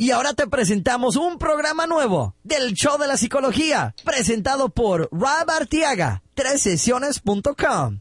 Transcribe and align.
Y 0.00 0.12
ahora 0.12 0.32
te 0.32 0.46
presentamos 0.46 1.16
un 1.16 1.38
programa 1.38 1.88
nuevo 1.88 2.36
del 2.44 2.72
Show 2.74 2.98
de 2.98 3.08
la 3.08 3.16
Psicología, 3.16 3.96
presentado 4.04 4.68
por 4.68 5.08
Rob 5.10 5.50
Artiaga, 5.50 6.22
sesiones.com. 6.56 7.98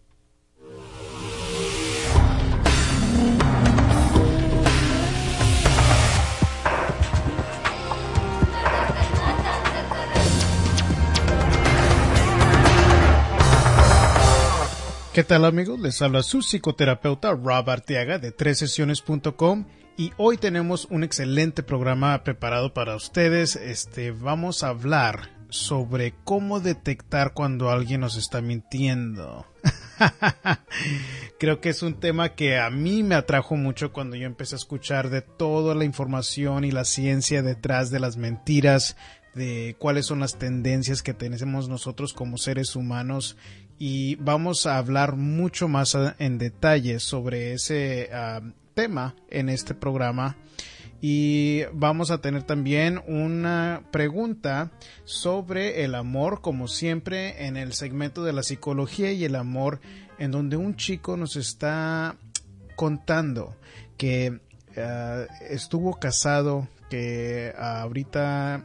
¿Qué 15.13 15.23
tal 15.23 15.45
amigos? 15.45 15.79
Les 15.79 15.99
habla 16.03 16.21
su 16.21 16.43
psicoterapeuta 16.43 17.31
Rob 17.31 17.67
Arteaga 17.71 18.19
de 18.19 18.53
sesiones.com 18.53 19.65
y 19.97 20.13
hoy 20.17 20.37
tenemos 20.37 20.85
un 20.91 21.03
excelente 21.03 21.63
programa 21.63 22.23
preparado 22.23 22.71
para 22.71 22.95
ustedes. 22.95 23.55
Este, 23.55 24.11
vamos 24.11 24.63
a 24.63 24.69
hablar 24.69 25.31
sobre 25.49 26.13
cómo 26.23 26.59
detectar 26.59 27.33
cuando 27.33 27.71
alguien 27.71 28.01
nos 28.01 28.15
está 28.15 28.39
mintiendo. 28.39 29.47
Creo 31.39 31.61
que 31.61 31.69
es 31.69 31.81
un 31.81 31.99
tema 31.99 32.35
que 32.35 32.59
a 32.59 32.69
mí 32.69 33.01
me 33.01 33.15
atrajo 33.15 33.55
mucho 33.55 33.91
cuando 33.91 34.15
yo 34.15 34.27
empecé 34.27 34.53
a 34.53 34.57
escuchar 34.57 35.09
de 35.09 35.23
toda 35.23 35.73
la 35.73 35.83
información 35.83 36.63
y 36.63 36.69
la 36.69 36.85
ciencia 36.85 37.41
detrás 37.41 37.89
de 37.89 37.99
las 37.99 38.17
mentiras, 38.17 38.97
de 39.33 39.75
cuáles 39.79 40.05
son 40.05 40.19
las 40.19 40.37
tendencias 40.37 41.01
que 41.01 41.15
tenemos 41.15 41.69
nosotros 41.69 42.13
como 42.13 42.37
seres 42.37 42.75
humanos 42.75 43.35
y 43.79 44.15
vamos 44.15 44.67
a 44.67 44.77
hablar 44.77 45.15
mucho 45.15 45.67
más 45.67 45.97
en 46.19 46.37
detalle 46.37 46.99
sobre 46.99 47.53
ese 47.53 48.09
ah, 48.13 48.41
tema 48.77 49.15
en 49.29 49.49
este 49.49 49.73
programa. 49.73 50.37
Y 51.01 51.63
vamos 51.73 52.11
a 52.11 52.21
tener 52.21 52.43
también 52.43 53.01
una 53.07 53.83
pregunta 53.91 54.71
sobre 55.03 55.83
el 55.83 55.95
amor 55.95 56.41
como 56.41 56.67
siempre 56.67 57.47
en 57.47 57.57
el 57.57 57.73
segmento 57.73 58.23
de 58.23 58.33
la 58.33 58.43
psicología 58.43 59.11
y 59.11 59.25
el 59.25 59.35
amor 59.35 59.79
en 60.19 60.29
donde 60.29 60.57
un 60.57 60.75
chico 60.75 61.17
nos 61.17 61.35
está 61.35 62.17
contando 62.75 63.55
que 63.97 64.41
ah, 64.77 65.25
estuvo 65.49 65.99
casado 65.99 66.67
que 66.89 67.53
ahorita 67.57 68.63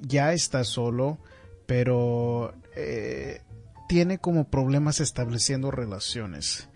ya 0.00 0.32
está 0.32 0.62
solo 0.64 1.18
pero 1.66 2.54
eh, 2.76 3.42
tiene 3.88 4.18
como 4.18 4.48
problemas 4.48 5.00
estableciendo 5.00 5.70
relaciones 5.70 6.68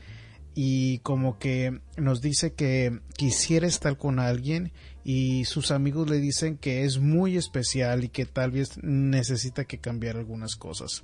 y 0.62 0.98
como 0.98 1.38
que 1.38 1.80
nos 1.96 2.20
dice 2.20 2.52
que 2.52 3.00
quisiera 3.16 3.66
estar 3.66 3.96
con 3.96 4.18
alguien 4.18 4.72
y 5.04 5.46
sus 5.46 5.70
amigos 5.70 6.10
le 6.10 6.18
dicen 6.18 6.58
que 6.58 6.84
es 6.84 6.98
muy 6.98 7.38
especial 7.38 8.04
y 8.04 8.10
que 8.10 8.26
tal 8.26 8.50
vez 8.50 8.76
necesita 8.82 9.64
que 9.64 9.78
cambiar 9.78 10.18
algunas 10.18 10.56
cosas. 10.56 11.02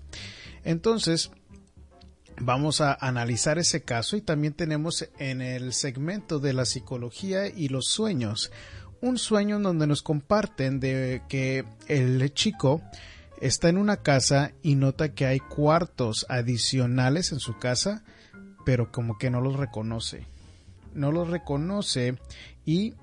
Entonces, 0.62 1.30
vamos 2.38 2.82
a 2.82 2.98
analizar 3.00 3.58
ese 3.58 3.80
caso 3.80 4.18
y 4.18 4.20
también 4.20 4.52
tenemos 4.52 5.08
en 5.18 5.40
el 5.40 5.72
segmento 5.72 6.38
de 6.38 6.52
la 6.52 6.66
psicología 6.66 7.46
y 7.48 7.68
los 7.68 7.86
sueños 7.86 8.52
un 9.00 9.16
sueño 9.16 9.56
en 9.56 9.62
donde 9.62 9.86
nos 9.86 10.02
comparten 10.02 10.80
de 10.80 11.22
que 11.30 11.64
el 11.88 12.30
chico 12.34 12.82
está 13.40 13.70
en 13.70 13.78
una 13.78 13.96
casa 14.02 14.52
y 14.62 14.74
nota 14.74 15.14
que 15.14 15.24
hay 15.24 15.38
cuartos 15.38 16.26
adicionales 16.28 17.32
en 17.32 17.40
su 17.40 17.56
casa, 17.56 18.04
pero 18.66 18.90
como 18.90 19.16
que 19.16 19.30
no 19.30 19.40
los 19.40 19.54
reconoce. 19.54 20.26
No 20.92 21.12
los 21.12 21.30
reconoce 21.30 22.18
y 22.64 22.94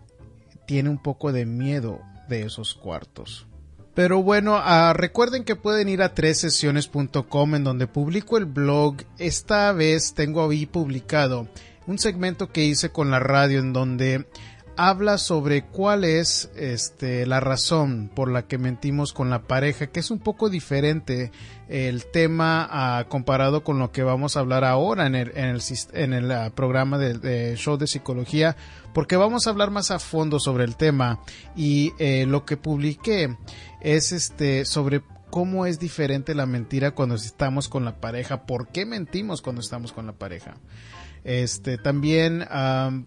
tiene 0.67 0.89
un 0.89 1.01
poco 1.01 1.31
de 1.31 1.45
miedo 1.45 2.01
de 2.27 2.41
esos 2.41 2.73
cuartos. 2.73 3.47
Pero 3.93 4.21
bueno, 4.21 4.57
ah, 4.57 4.91
recuerden 4.93 5.45
que 5.45 5.55
pueden 5.55 5.87
ir 5.87 6.01
a 6.01 6.13
sesiones.com 6.13 7.55
en 7.55 7.63
donde 7.63 7.87
publico 7.87 8.37
el 8.37 8.43
blog. 8.43 8.97
Esta 9.17 9.71
vez 9.71 10.13
tengo 10.13 10.49
ahí 10.49 10.65
publicado 10.65 11.47
un 11.87 11.97
segmento 11.97 12.51
que 12.51 12.65
hice 12.65 12.89
con 12.89 13.09
la 13.09 13.19
radio 13.19 13.59
en 13.59 13.71
donde 13.71 14.25
habla 14.75 15.17
sobre 15.17 15.65
cuál 15.65 16.03
es 16.03 16.51
este, 16.55 17.25
la 17.25 17.39
razón 17.39 18.09
por 18.13 18.31
la 18.31 18.47
que 18.47 18.57
mentimos 18.57 19.13
con 19.13 19.29
la 19.29 19.43
pareja, 19.43 19.87
que 19.87 19.99
es 19.99 20.11
un 20.11 20.19
poco 20.19 20.49
diferente 20.49 21.31
el 21.69 22.05
tema 22.05 22.67
ah, 22.69 23.05
comparado 23.07 23.63
con 23.63 23.79
lo 23.79 23.91
que 23.91 24.03
vamos 24.03 24.35
a 24.35 24.41
hablar 24.41 24.63
ahora 24.63 25.07
en 25.07 25.15
el, 25.15 25.31
en 25.35 25.45
el, 25.45 25.61
en 25.93 26.13
el 26.13 26.31
ah, 26.31 26.51
programa 26.53 26.97
de, 26.97 27.55
show 27.55 27.77
de 27.77 27.87
psicología, 27.87 28.55
porque 28.93 29.15
vamos 29.15 29.47
a 29.47 29.49
hablar 29.49 29.71
más 29.71 29.91
a 29.91 29.99
fondo 29.99 30.39
sobre 30.39 30.63
el 30.63 30.75
tema. 30.75 31.19
Y 31.55 31.93
eh, 31.99 32.25
lo 32.27 32.45
que 32.45 32.57
publiqué 32.57 33.37
es 33.81 34.11
este 34.11 34.65
sobre 34.65 35.01
cómo 35.33 35.65
es 35.65 35.79
diferente 35.79 36.35
la 36.35 36.45
mentira 36.45 36.91
cuando 36.91 37.15
estamos 37.15 37.67
con 37.67 37.83
la 37.83 37.99
pareja, 37.99 38.45
por 38.45 38.67
qué 38.67 38.85
mentimos 38.85 39.41
cuando 39.41 39.63
estamos 39.63 39.91
con 39.91 40.05
la 40.05 40.13
pareja. 40.13 40.57
Este, 41.23 41.77
también 41.77 42.45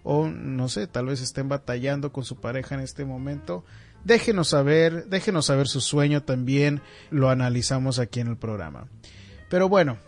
o 0.04 0.28
no 0.28 0.68
sé, 0.68 0.86
tal 0.86 1.06
vez 1.06 1.20
estén 1.20 1.48
batallando 1.48 2.12
con 2.12 2.24
su 2.24 2.36
pareja 2.36 2.76
en 2.76 2.80
este 2.80 3.04
momento. 3.04 3.64
Déjenos 4.04 4.48
saber, 4.48 5.06
déjenos 5.08 5.46
saber 5.46 5.66
su 5.66 5.80
sueño 5.80 6.22
también, 6.22 6.80
lo 7.10 7.28
analizamos 7.28 7.98
aquí 7.98 8.20
en 8.20 8.28
el 8.28 8.36
programa. 8.36 8.86
Pero 9.50 9.68
bueno, 9.68 9.98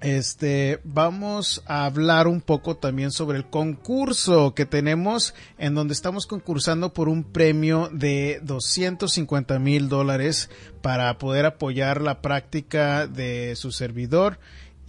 este, 0.00 0.80
vamos 0.84 1.62
a 1.66 1.84
hablar 1.84 2.26
un 2.26 2.40
poco 2.40 2.76
también 2.76 3.10
sobre 3.10 3.38
el 3.38 3.44
concurso 3.44 4.54
que 4.54 4.66
tenemos 4.66 5.34
en 5.58 5.74
donde 5.74 5.92
estamos 5.92 6.26
concursando 6.26 6.94
por 6.94 7.08
un 7.08 7.22
premio 7.22 7.90
de 7.92 8.40
250 8.42 9.58
mil 9.58 9.88
dólares 9.88 10.48
para 10.80 11.18
poder 11.18 11.44
apoyar 11.44 12.00
la 12.00 12.22
práctica 12.22 13.06
de 13.06 13.54
su 13.56 13.72
servidor 13.72 14.38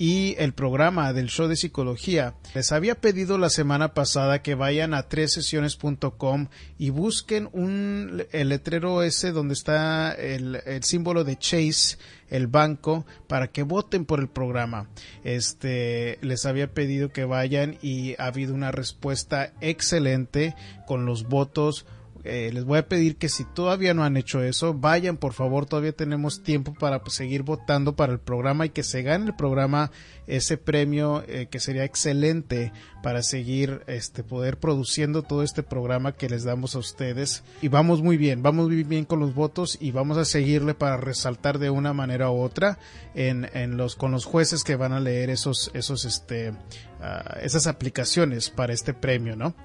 y 0.02 0.34
el 0.40 0.54
programa 0.54 1.14
del 1.14 1.28
show 1.28 1.48
de 1.48 1.56
psicología. 1.56 2.34
Les 2.56 2.72
había 2.72 3.00
pedido 3.00 3.38
la 3.38 3.52
semana 3.52 3.94
pasada 3.94 4.42
que 4.42 4.56
vayan 4.56 4.96
a 4.96 5.06
sesiones.com 5.08 6.48
y 6.80 6.90
busquen 6.90 7.50
un 7.54 8.26
el 8.32 8.50
letrero 8.50 9.04
ese 9.04 9.32
donde 9.32 9.54
está 9.54 10.12
el, 10.14 10.60
el, 10.66 10.84
símbolo 10.84 11.24
de 11.24 11.38
Chase, 11.38 12.00
el 12.30 12.48
banco, 12.48 13.06
para 13.28 13.52
que 13.52 13.62
voten 13.62 14.06
por 14.06 14.22
el 14.22 14.28
programa. 14.28 14.90
Este 15.24 16.18
les 16.22 16.48
había 16.48 16.74
pedido 16.74 17.10
que 17.10 17.26
vayan 17.26 17.78
y 17.84 18.16
ha 18.18 18.26
habido 18.26 18.56
una 18.56 18.72
respuesta 18.72 19.54
excelente 19.62 20.56
con 20.88 21.06
los 21.06 21.30
votos 21.30 21.86
eh, 22.24 22.52
les 22.54 22.66
voy 22.66 22.78
a 22.78 22.88
pedir 22.88 23.18
que 23.18 23.30
si 23.30 23.46
todavía 23.46 23.94
no 23.94 24.04
han 24.04 24.18
hecho 24.18 24.44
eso, 24.44 24.74
vayan 24.74 25.18
por 25.18 25.34
favor, 25.34 25.66
todavía 25.66 25.92
tenemos 25.92 26.44
tiempo 26.44 26.74
para 26.74 27.02
pues, 27.02 27.16
seguir 27.16 27.44
votando 27.44 27.96
para 27.96 28.14
el 28.14 28.20
programa 28.20 28.66
y 28.66 28.70
que 28.70 28.84
se 28.84 29.02
gane 29.02 29.26
el 29.26 29.36
programa 29.36 29.92
ese 30.28 30.58
premio 30.58 31.24
eh, 31.28 31.48
que 31.50 31.60
sería 31.60 31.84
excelente 31.84 32.72
para 33.02 33.24
seguir 33.24 33.82
este 33.88 34.24
poder 34.24 34.58
produciendo 34.58 35.24
todo 35.24 35.44
este 35.44 35.64
programa 35.64 36.14
que 36.14 36.30
les 36.30 36.44
damos 36.44 36.76
a 36.76 36.80
ustedes 36.80 37.44
y 37.62 37.68
vamos 37.68 38.02
muy 38.02 38.18
bien, 38.18 38.44
vamos 38.44 38.68
muy 38.68 38.84
bien 38.84 39.06
con 39.06 39.20
los 39.20 39.34
votos 39.34 39.78
y 39.82 39.92
vamos 39.92 40.18
a 40.18 40.26
seguirle 40.26 40.74
para 40.74 40.98
resaltar 40.98 41.58
de 41.58 41.70
una 41.70 41.94
manera 41.94 42.30
u 42.30 42.40
otra 42.40 42.78
en, 43.16 43.50
en 43.54 43.78
los 43.78 43.96
con 43.96 44.12
los 44.12 44.26
jueces 44.26 44.64
que 44.64 44.76
van 44.76 44.94
a 44.94 45.00
leer 45.00 45.30
esos 45.30 45.72
esos 45.74 46.06
este 46.06 46.54
ah, 47.02 47.38
esas 47.42 47.68
aplicaciones 47.68 48.50
para 48.50 48.74
este 48.74 48.94
premio, 48.94 49.36
¿no? 49.36 49.56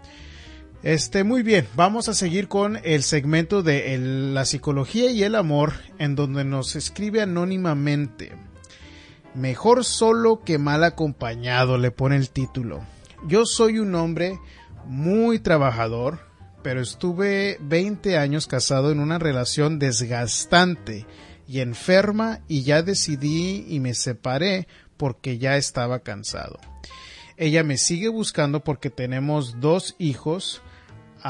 Este, 0.83 1.25
muy 1.25 1.43
bien, 1.43 1.67
vamos 1.75 2.09
a 2.09 2.15
seguir 2.15 2.49
con 2.49 2.79
el 2.85 3.03
segmento 3.03 3.63
de 3.63 3.99
la 3.99 4.45
psicología 4.45 5.11
y 5.11 5.23
el 5.23 5.35
amor, 5.35 5.73
en 5.99 6.15
donde 6.15 6.45
nos 6.45 6.77
escribe 6.77 7.23
anónimamente. 7.23 8.33
Mejor 9.35 9.85
solo 9.85 10.43
que 10.45 10.59
mal 10.59 10.85
acompañado, 10.85 11.77
le 11.79 11.91
pone 11.91 12.17
el 12.17 12.31
título. 12.31 12.83
Yo 13.27 13.47
soy 13.47 13.79
un 13.79 13.95
hombre 13.95 14.39
muy 14.85 15.39
trabajador, 15.39 16.21
pero 16.63 16.81
estuve 16.81 17.59
20 17.61 18.19
años 18.19 18.47
casado 18.47 18.93
en 18.93 19.01
una 19.01 19.19
relación 19.19 19.79
desgastante 19.79 21.07
y 21.49 21.61
enferma 21.61 22.41
y 22.49 22.63
ya 22.63 22.83
decidí 22.83 23.65
y 23.69 23.81
me 23.81 23.95
separé 23.95 24.69
porque 24.97 25.39
ya 25.39 25.57
estaba 25.57 26.01
cansado. 26.01 26.59
Ella 27.37 27.63
me 27.63 27.77
sigue 27.77 28.09
buscando 28.09 28.61
porque 28.65 28.91
tenemos 28.91 29.61
dos 29.61 29.95
hijos 29.99 30.63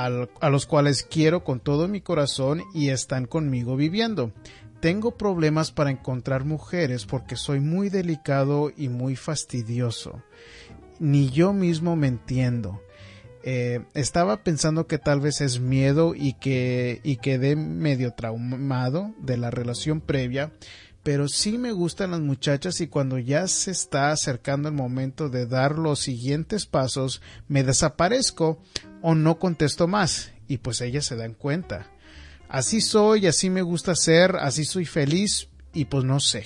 a 0.04 0.50
los 0.50 0.66
cuales 0.66 1.02
quiero 1.02 1.42
con 1.42 1.60
todo 1.60 1.88
mi 1.88 2.00
corazón 2.00 2.62
y 2.74 2.90
están 2.90 3.26
conmigo 3.26 3.76
viviendo. 3.76 4.32
Tengo 4.80 5.16
problemas 5.16 5.72
para 5.72 5.90
encontrar 5.90 6.44
mujeres 6.44 7.06
porque 7.06 7.36
soy 7.36 7.60
muy 7.60 7.88
delicado 7.88 8.70
y 8.76 8.88
muy 8.88 9.16
fastidioso. 9.16 10.22
Ni 10.98 11.30
yo 11.30 11.52
mismo 11.52 11.96
me 11.96 12.08
entiendo. 12.08 12.82
Eh, 13.42 13.84
estaba 13.94 14.42
pensando 14.42 14.86
que 14.86 14.98
tal 14.98 15.20
vez 15.20 15.40
es 15.40 15.60
miedo 15.60 16.14
y 16.14 16.34
que 16.34 17.00
y 17.04 17.16
quedé 17.16 17.54
medio 17.54 18.12
traumado 18.12 19.14
de 19.18 19.36
la 19.36 19.50
relación 19.50 20.00
previa 20.00 20.52
pero 21.06 21.28
sí 21.28 21.56
me 21.56 21.70
gustan 21.70 22.10
las 22.10 22.20
muchachas 22.20 22.80
y 22.80 22.88
cuando 22.88 23.20
ya 23.20 23.46
se 23.46 23.70
está 23.70 24.10
acercando 24.10 24.68
el 24.68 24.74
momento 24.74 25.28
de 25.28 25.46
dar 25.46 25.78
los 25.78 26.00
siguientes 26.00 26.66
pasos, 26.66 27.22
me 27.46 27.62
desaparezco 27.62 28.60
o 29.08 29.14
no 29.14 29.38
contesto 29.38 29.86
más 29.86 30.32
y 30.48 30.58
pues 30.58 30.80
ellas 30.80 31.04
se 31.04 31.14
dan 31.14 31.32
cuenta. 31.32 31.86
Así 32.48 32.80
soy, 32.80 33.28
así 33.28 33.50
me 33.50 33.62
gusta 33.62 33.94
ser, 33.94 34.34
así 34.34 34.64
soy 34.64 34.84
feliz 34.84 35.48
y 35.72 35.84
pues 35.84 36.02
no 36.02 36.18
sé. 36.18 36.42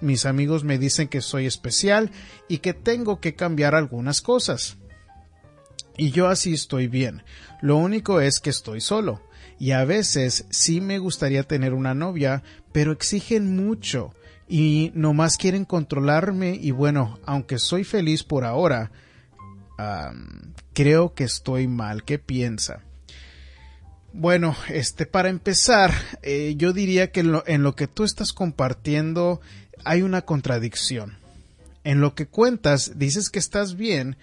Mis 0.00 0.26
amigos 0.26 0.64
me 0.64 0.78
dicen 0.78 1.06
que 1.06 1.20
soy 1.20 1.46
especial 1.46 2.10
y 2.48 2.58
que 2.58 2.74
tengo 2.74 3.20
que 3.20 3.36
cambiar 3.36 3.76
algunas 3.76 4.20
cosas. 4.20 4.78
Y 5.96 6.10
yo 6.10 6.26
así 6.26 6.54
estoy 6.54 6.88
bien. 6.88 7.22
Lo 7.60 7.76
único 7.76 8.20
es 8.20 8.40
que 8.40 8.50
estoy 8.50 8.80
solo 8.80 9.22
y 9.60 9.70
a 9.70 9.84
veces 9.84 10.46
sí 10.50 10.80
me 10.80 10.98
gustaría 10.98 11.44
tener 11.44 11.72
una 11.72 11.94
novia, 11.94 12.42
pero 12.72 12.90
exigen 12.90 13.54
mucho 13.54 14.12
y 14.48 14.90
nomás 14.96 15.36
quieren 15.36 15.64
controlarme 15.64 16.58
y 16.60 16.72
bueno, 16.72 17.20
aunque 17.26 17.60
soy 17.60 17.84
feliz 17.84 18.24
por 18.24 18.44
ahora, 18.44 18.90
creo 20.72 21.14
que 21.14 21.24
estoy 21.24 21.68
mal. 21.68 22.04
¿Qué 22.04 22.18
piensa? 22.18 22.80
Bueno, 24.12 24.54
este, 24.68 25.06
para 25.06 25.30
empezar, 25.30 25.92
eh, 26.22 26.54
yo 26.56 26.72
diría 26.72 27.10
que 27.10 27.20
en 27.20 27.62
lo 27.62 27.74
que 27.74 27.86
tú 27.86 28.04
estás 28.04 28.32
compartiendo 28.32 29.40
hay 29.84 30.02
una 30.02 30.22
contradicción. 30.22 31.18
En 31.84 32.00
lo 32.00 32.14
que 32.14 32.26
cuentas, 32.26 32.92
dices 32.96 33.30
que 33.30 33.38
estás 33.38 33.74
bien, 33.74 34.16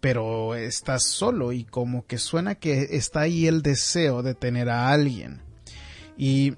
pero 0.00 0.54
estás 0.54 1.04
solo 1.04 1.52
y 1.52 1.64
como 1.64 2.06
que 2.06 2.18
suena 2.18 2.56
que 2.56 2.88
está 2.92 3.20
ahí 3.20 3.46
el 3.46 3.62
deseo 3.62 4.22
de 4.22 4.34
tener 4.34 4.68
a 4.68 4.90
alguien. 4.90 5.40
Y 6.16 6.54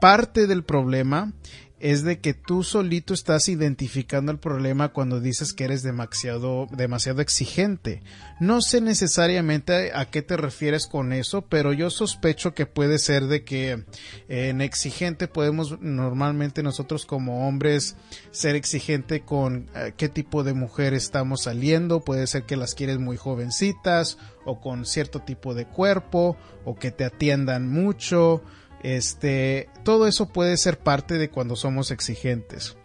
parte 0.00 0.46
del 0.46 0.62
problema 0.62 1.32
es 1.78 2.02
de 2.02 2.20
que 2.20 2.32
tú 2.32 2.62
solito 2.62 3.12
estás 3.12 3.48
identificando 3.48 4.32
el 4.32 4.38
problema 4.38 4.88
cuando 4.88 5.20
dices 5.20 5.52
que 5.52 5.64
eres 5.64 5.82
demasiado, 5.82 6.68
demasiado 6.70 7.20
exigente. 7.20 8.02
No 8.40 8.62
sé 8.62 8.80
necesariamente 8.80 9.92
a 9.94 10.06
qué 10.06 10.22
te 10.22 10.38
refieres 10.38 10.86
con 10.86 11.12
eso, 11.12 11.42
pero 11.42 11.74
yo 11.74 11.90
sospecho 11.90 12.54
que 12.54 12.64
puede 12.64 12.98
ser 12.98 13.26
de 13.26 13.44
que 13.44 13.84
en 14.28 14.62
exigente 14.62 15.28
podemos 15.28 15.78
normalmente 15.80 16.62
nosotros 16.62 17.04
como 17.04 17.46
hombres 17.46 17.96
ser 18.30 18.56
exigente 18.56 19.20
con 19.20 19.68
eh, 19.74 19.92
qué 19.98 20.08
tipo 20.08 20.44
de 20.44 20.54
mujer 20.54 20.94
estamos 20.94 21.42
saliendo. 21.42 22.00
Puede 22.00 22.26
ser 22.26 22.44
que 22.44 22.56
las 22.56 22.74
quieres 22.74 22.98
muy 22.98 23.18
jovencitas 23.18 24.16
o 24.46 24.60
con 24.60 24.86
cierto 24.86 25.20
tipo 25.20 25.54
de 25.54 25.66
cuerpo 25.66 26.38
o 26.64 26.74
que 26.74 26.90
te 26.90 27.04
atiendan 27.04 27.68
mucho 27.68 28.42
este, 28.82 29.68
todo 29.84 30.06
eso 30.06 30.28
puede 30.28 30.56
ser 30.56 30.78
parte 30.78 31.18
de 31.18 31.30
cuando 31.30 31.56
somos 31.56 31.90
exigentes. 31.90 32.76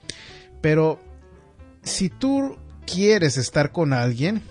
Pero 0.61 0.99
si 1.83 2.09
tú 2.09 2.57
quieres 2.85 3.37
estar 3.37 3.71
con 3.71 3.93
alguien, 3.93 4.41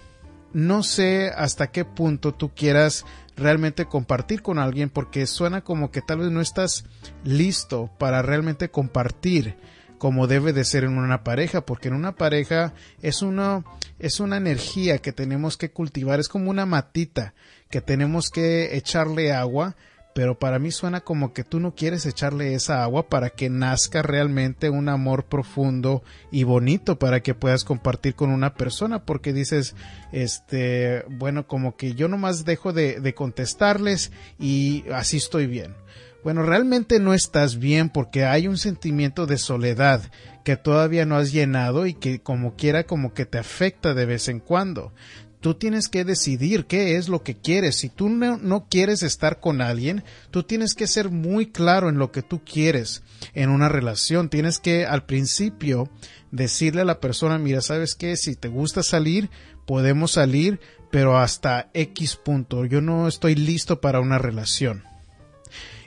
no 0.53 0.83
sé 0.83 1.31
hasta 1.37 1.71
qué 1.71 1.85
punto 1.85 2.35
tú 2.35 2.51
quieras 2.55 3.05
realmente 3.37 3.87
compartir 3.87 4.43
con 4.43 4.59
alguien 4.59 4.91
porque 4.91 5.27
suena 5.27 5.63
como 5.63 5.91
que 5.91 6.03
tal 6.03 6.19
vez 6.19 6.31
no 6.31 6.41
estás 6.41 6.85
listo 7.25 7.91
para 7.99 8.23
realmente 8.23 8.71
compartir 8.71 9.57
como 9.99 10.27
debe 10.27 10.55
de 10.55 10.65
ser 10.65 10.85
en 10.85 10.97
una 10.97 11.25
pareja, 11.25 11.67
porque 11.67 11.89
en 11.89 11.95
una 11.95 12.13
pareja 12.13 12.73
es 13.03 13.21
una 13.21 13.65
es 13.99 14.19
una 14.19 14.39
energía 14.39 14.99
que 14.99 15.13
tenemos 15.13 15.59
que 15.59 15.71
cultivar, 15.71 16.21
es 16.21 16.29
como 16.29 16.51
una 16.51 16.65
matita 16.65 17.35
que 17.69 17.83
tenemos 17.83 18.31
que 18.31 18.77
echarle 18.77 19.33
agua 19.33 19.77
pero 20.15 20.39
para 20.39 20.59
mí 20.59 20.71
suena 20.71 21.01
como 21.01 21.33
que 21.33 21.45
tú 21.45 21.61
no 21.61 21.75
quieres 21.75 22.05
echarle 22.05 22.55
esa 22.55 22.83
agua 22.83 23.09
para 23.09 23.31
que 23.31 23.49
nazca 23.49 24.03
realmente 24.03 24.69
un 24.69 24.89
amor 24.89 25.25
profundo 25.25 26.03
y 26.31 26.45
bonito 26.45 26.99
para 26.99 27.21
que 27.21 27.35
puedas 27.35 27.65
compartir 27.65 28.15
con 28.15 28.31
una 28.31 28.55
persona 28.55 29.05
porque 29.05 29.33
dices 29.33 29.75
este 30.13 31.05
bueno 31.09 31.47
como 31.47 31.77
que 31.77 31.95
yo 31.95 32.09
nomás 32.09 32.45
dejo 32.45 32.73
de, 32.73 33.01
de 33.01 33.15
contestarles 33.15 34.11
y 34.39 34.85
así 34.93 35.19
estoy 35.19 35.47
bien. 35.47 35.75
Bueno 36.25 36.43
realmente 36.43 36.99
no 36.99 37.15
estás 37.15 37.59
bien 37.59 37.89
porque 37.89 38.25
hay 38.25 38.49
un 38.49 38.59
sentimiento 38.59 39.27
de 39.27 39.39
soledad 39.39 40.03
que 40.45 40.57
todavía 40.57 41.07
no 41.07 41.17
has 41.17 41.33
llenado 41.33 41.87
y 41.87 41.95
que 41.95 42.21
como 42.21 42.57
quiera 42.57 42.85
como 42.85 43.15
que 43.15 43.27
te 43.27 43.39
afecta 43.39 43.95
de 43.95 44.07
vez 44.07 44.29
en 44.29 44.41
cuando 44.41 44.93
tú 45.41 45.55
tienes 45.55 45.89
que 45.89 46.05
decidir 46.05 46.67
qué 46.67 46.97
es 46.97 47.09
lo 47.09 47.23
que 47.23 47.37
quieres. 47.37 47.77
Si 47.77 47.89
tú 47.89 48.09
no, 48.09 48.67
quieres 48.69 49.03
estar 49.03 49.41
con 49.41 49.61
alguien, 49.61 50.05
tú 50.31 50.43
tienes 50.43 50.75
que 50.75 50.87
ser 50.87 51.11
muy 51.11 51.47
claro 51.47 51.89
en 51.89 51.99
lo 51.99 52.13
que 52.13 52.23
tú 52.23 52.43
quieres 52.45 53.03
en 53.35 53.51
una 53.51 53.69
relación. 53.69 54.29
Tienes 54.29 54.59
que 54.59 54.85
al 54.87 55.05
principio 55.05 55.89
decirle 56.31 56.83
a 56.83 56.87
la 56.87 57.01
persona, 57.01 57.39
mira, 57.39 57.61
¿sabes 57.61 57.95
qué? 57.95 58.17
Si 58.17 58.37
te 58.37 58.49
gusta 58.49 58.83
salir, 58.83 59.31
podemos 59.67 60.13
salir, 60.13 60.61
pero 60.91 61.19
hasta 61.19 61.71
X 61.75 62.17
punto. 62.17 62.67
Yo 62.67 62.81
no 62.81 63.09
estoy 63.09 63.35
listo 63.35 63.81
para 63.81 64.01
una 64.01 64.19
relación. 64.19 64.85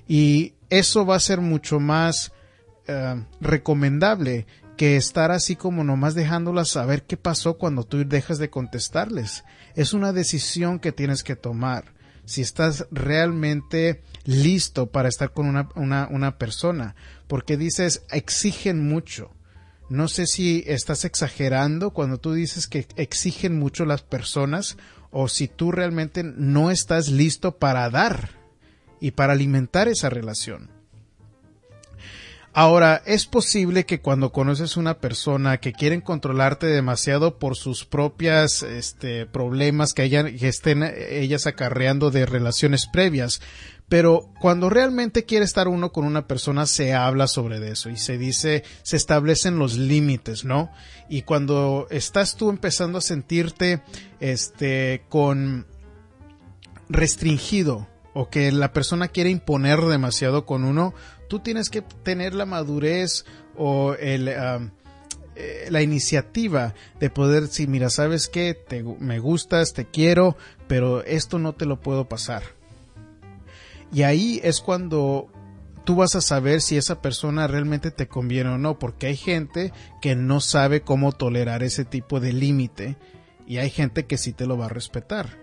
Y 0.07 0.53
eso 0.69 1.05
va 1.05 1.15
a 1.15 1.21
ser 1.21 1.39
mucho 1.39 1.79
más 1.79 2.33
eh, 2.87 3.23
recomendable 3.39 4.45
que 4.75 4.97
estar 4.97 5.31
así 5.31 5.55
como 5.55 5.83
nomás 5.83 6.15
dejándolas 6.15 6.69
saber 6.69 7.03
qué 7.03 7.17
pasó 7.17 7.57
cuando 7.57 7.83
tú 7.83 8.07
dejas 8.07 8.39
de 8.39 8.49
contestarles. 8.49 9.43
Es 9.75 9.93
una 9.93 10.13
decisión 10.13 10.79
que 10.79 10.91
tienes 10.91 11.23
que 11.23 11.35
tomar. 11.35 11.93
Si 12.25 12.41
estás 12.41 12.87
realmente 12.91 14.01
listo 14.25 14.87
para 14.87 15.09
estar 15.09 15.31
con 15.31 15.47
una, 15.47 15.69
una, 15.75 16.07
una 16.09 16.37
persona, 16.37 16.95
porque 17.27 17.57
dices 17.57 18.03
exigen 18.11 18.87
mucho. 18.87 19.31
No 19.89 20.07
sé 20.07 20.25
si 20.25 20.63
estás 20.65 21.05
exagerando 21.05 21.91
cuando 21.91 22.17
tú 22.17 22.33
dices 22.33 22.67
que 22.67 22.87
exigen 22.95 23.59
mucho 23.59 23.85
las 23.85 24.01
personas 24.01 24.77
o 25.11 25.27
si 25.27 25.47
tú 25.47 25.71
realmente 25.71 26.23
no 26.23 26.71
estás 26.71 27.09
listo 27.09 27.57
para 27.57 27.89
dar 27.89 28.31
y 28.99 29.11
para 29.11 29.33
alimentar 29.33 29.87
esa 29.87 30.09
relación. 30.09 30.72
Ahora, 32.55 33.01
es 33.07 33.25
posible 33.25 33.87
que 33.87 33.99
cuando 33.99 34.31
conoces 34.31 34.77
una 34.77 34.99
persona 34.99 35.57
que 35.57 35.73
quieren 35.73 36.01
controlarte 36.01 36.67
demasiado 36.67 37.39
por 37.39 37.55
sus 37.55 37.83
propias 37.83 38.61
este, 38.61 39.25
problemas 39.25 39.93
que, 39.93 40.07
que 40.07 40.47
estén 40.47 40.83
ellas 40.83 41.47
acarreando 41.47 42.11
de 42.11 42.27
relaciones 42.27 42.85
previas, 42.85 43.41
pero 43.89 44.29
cuando 44.39 44.69
realmente 44.69 45.25
quiere 45.25 45.45
estar 45.45 45.67
uno 45.67 45.91
con 45.91 46.05
una 46.05 46.27
persona 46.27 46.67
se 46.67 46.93
habla 46.93 47.25
sobre 47.25 47.67
eso 47.71 47.89
y 47.89 47.97
se 47.97 48.19
dice, 48.19 48.63
se 48.83 48.97
establecen 48.97 49.57
los 49.57 49.75
límites, 49.75 50.45
¿no? 50.45 50.71
Y 51.09 51.23
cuando 51.23 51.87
estás 51.89 52.35
tú 52.35 52.51
empezando 52.51 52.99
a 52.99 53.01
sentirte, 53.01 53.81
este, 54.19 55.03
con 55.09 55.65
restringido 56.87 57.87
o 58.13 58.29
que 58.29 58.51
la 58.51 58.73
persona 58.73 59.07
quiere 59.07 59.29
imponer 59.29 59.81
demasiado 59.81 60.45
con 60.45 60.63
uno, 60.63 60.93
tú 61.27 61.39
tienes 61.39 61.69
que 61.69 61.81
tener 61.81 62.33
la 62.33 62.45
madurez 62.45 63.25
o 63.55 63.93
el, 63.93 64.27
eh, 65.35 65.67
la 65.69 65.81
iniciativa 65.81 66.75
de 66.99 67.09
poder 67.09 67.43
decir, 67.43 67.67
mira, 67.67 67.89
sabes 67.89 68.27
que 68.27 68.57
me 68.99 69.19
gustas, 69.19 69.73
te 69.73 69.85
quiero, 69.85 70.37
pero 70.67 71.03
esto 71.03 71.39
no 71.39 71.53
te 71.53 71.65
lo 71.65 71.79
puedo 71.79 72.07
pasar. 72.07 72.43
Y 73.91 74.03
ahí 74.03 74.39
es 74.43 74.61
cuando 74.61 75.29
tú 75.83 75.95
vas 75.95 76.15
a 76.15 76.21
saber 76.21 76.61
si 76.61 76.77
esa 76.77 77.01
persona 77.01 77.47
realmente 77.47 77.91
te 77.91 78.07
conviene 78.07 78.51
o 78.51 78.57
no, 78.57 78.79
porque 78.79 79.07
hay 79.07 79.15
gente 79.15 79.73
que 80.01 80.15
no 80.15 80.39
sabe 80.39 80.81
cómo 80.81 81.11
tolerar 81.11 81.63
ese 81.63 81.85
tipo 81.85 82.19
de 82.19 82.33
límite 82.33 82.97
y 83.47 83.57
hay 83.57 83.69
gente 83.69 84.05
que 84.05 84.17
sí 84.17 84.33
te 84.33 84.45
lo 84.45 84.57
va 84.57 84.65
a 84.65 84.69
respetar. 84.69 85.42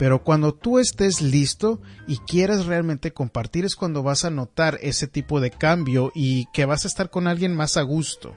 Pero 0.00 0.24
cuando 0.24 0.54
tú 0.54 0.78
estés 0.78 1.20
listo 1.20 1.78
y 2.08 2.16
quieras 2.16 2.64
realmente 2.64 3.12
compartir 3.12 3.66
es 3.66 3.76
cuando 3.76 4.02
vas 4.02 4.24
a 4.24 4.30
notar 4.30 4.78
ese 4.80 5.06
tipo 5.08 5.40
de 5.40 5.50
cambio 5.50 6.10
y 6.14 6.46
que 6.54 6.64
vas 6.64 6.86
a 6.86 6.88
estar 6.88 7.10
con 7.10 7.26
alguien 7.26 7.54
más 7.54 7.76
a 7.76 7.82
gusto. 7.82 8.34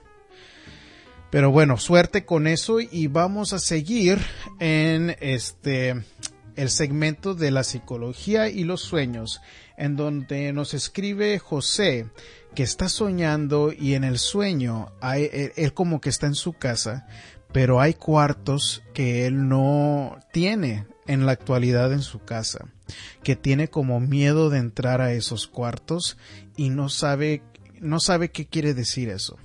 Pero 1.31 1.51
bueno, 1.51 1.77
suerte 1.77 2.25
con 2.25 2.47
eso 2.47 2.81
y 2.81 3.07
vamos 3.07 3.53
a 3.53 3.59
seguir 3.59 4.19
en 4.59 5.15
este 5.21 6.03
el 6.57 6.69
segmento 6.69 7.33
de 7.33 7.49
la 7.49 7.63
psicología 7.63 8.49
y 8.49 8.65
los 8.65 8.81
sueños, 8.81 9.39
en 9.77 9.95
donde 9.95 10.51
nos 10.51 10.73
escribe 10.73 11.39
José 11.39 12.07
que 12.55 12.63
está 12.63 12.89
soñando 12.89 13.71
y 13.71 13.93
en 13.93 14.03
el 14.03 14.19
sueño 14.19 14.91
hay, 14.99 15.29
él 15.55 15.73
como 15.73 16.01
que 16.01 16.09
está 16.09 16.27
en 16.27 16.35
su 16.35 16.51
casa, 16.51 17.07
pero 17.53 17.79
hay 17.79 17.93
cuartos 17.93 18.83
que 18.93 19.25
él 19.25 19.47
no 19.47 20.19
tiene 20.33 20.87
en 21.07 21.25
la 21.25 21.33
actualidad 21.33 21.91
en 21.93 22.01
su 22.01 22.19
casa, 22.19 22.67
que 23.23 23.35
tiene 23.35 23.67
como 23.69 23.99
miedo 23.99 24.49
de 24.49 24.59
entrar 24.59 25.01
a 25.01 25.13
esos 25.13 25.47
cuartos 25.47 26.17
y 26.55 26.69
no 26.69 26.89
sabe 26.89 27.41
no 27.79 27.99
sabe 27.99 28.31
qué 28.31 28.45
quiere 28.45 28.73
decir 28.73 29.09
eso. 29.09 29.37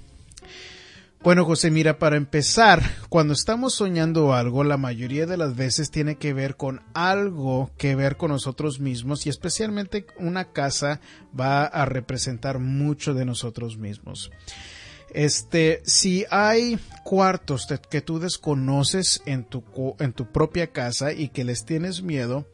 Bueno, 1.21 1.45
José, 1.45 1.73
mira, 1.73 1.99
para 1.99 2.17
empezar, 2.17 2.81
cuando 3.09 3.33
estamos 3.33 3.75
soñando 3.75 4.35
algo, 4.35 4.63
la 4.63 4.77
mayoría 4.77 5.27
de 5.27 5.37
las 5.37 5.57
veces 5.57 5.91
tiene 5.91 6.15
que 6.15 6.33
ver 6.33 6.57
con 6.57 6.81
algo 6.95 7.73
que 7.77 7.97
ver 7.97 8.17
con 8.17 8.31
nosotros 8.31 8.79
mismos 8.79 9.27
y 9.27 9.29
especialmente 9.29 10.07
una 10.19 10.53
casa 10.53 11.01
va 11.39 11.65
a 11.65 11.85
representar 11.87 12.61
mucho 12.61 13.15
de 13.15 13.25
nosotros 13.25 13.79
mismos. 13.79 14.31
Este, 15.15 15.81
si 15.85 16.27
hay 16.31 16.79
cuartos 17.05 17.67
que 17.91 18.01
tú 18.01 18.19
desconoces 18.19 19.23
en 19.27 19.45
tu, 19.45 19.65
en 19.99 20.13
tu 20.13 20.31
propia 20.31 20.69
casa 20.69 21.13
y 21.13 21.29
que 21.29 21.45
les 21.45 21.65
tienes 21.65 22.03
miedo, 22.03 22.47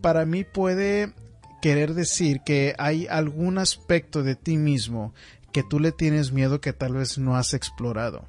para 0.00 0.24
mí 0.24 0.44
puede 0.44 1.12
querer 1.60 1.94
decir 1.94 2.40
que 2.44 2.74
hay 2.78 3.06
algún 3.06 3.58
aspecto 3.58 4.22
de 4.22 4.34
ti 4.34 4.56
mismo 4.56 5.14
que 5.52 5.62
tú 5.62 5.78
le 5.78 5.92
tienes 5.92 6.32
miedo 6.32 6.60
que 6.60 6.72
tal 6.72 6.94
vez 6.94 7.18
no 7.18 7.36
has 7.36 7.54
explorado. 7.54 8.24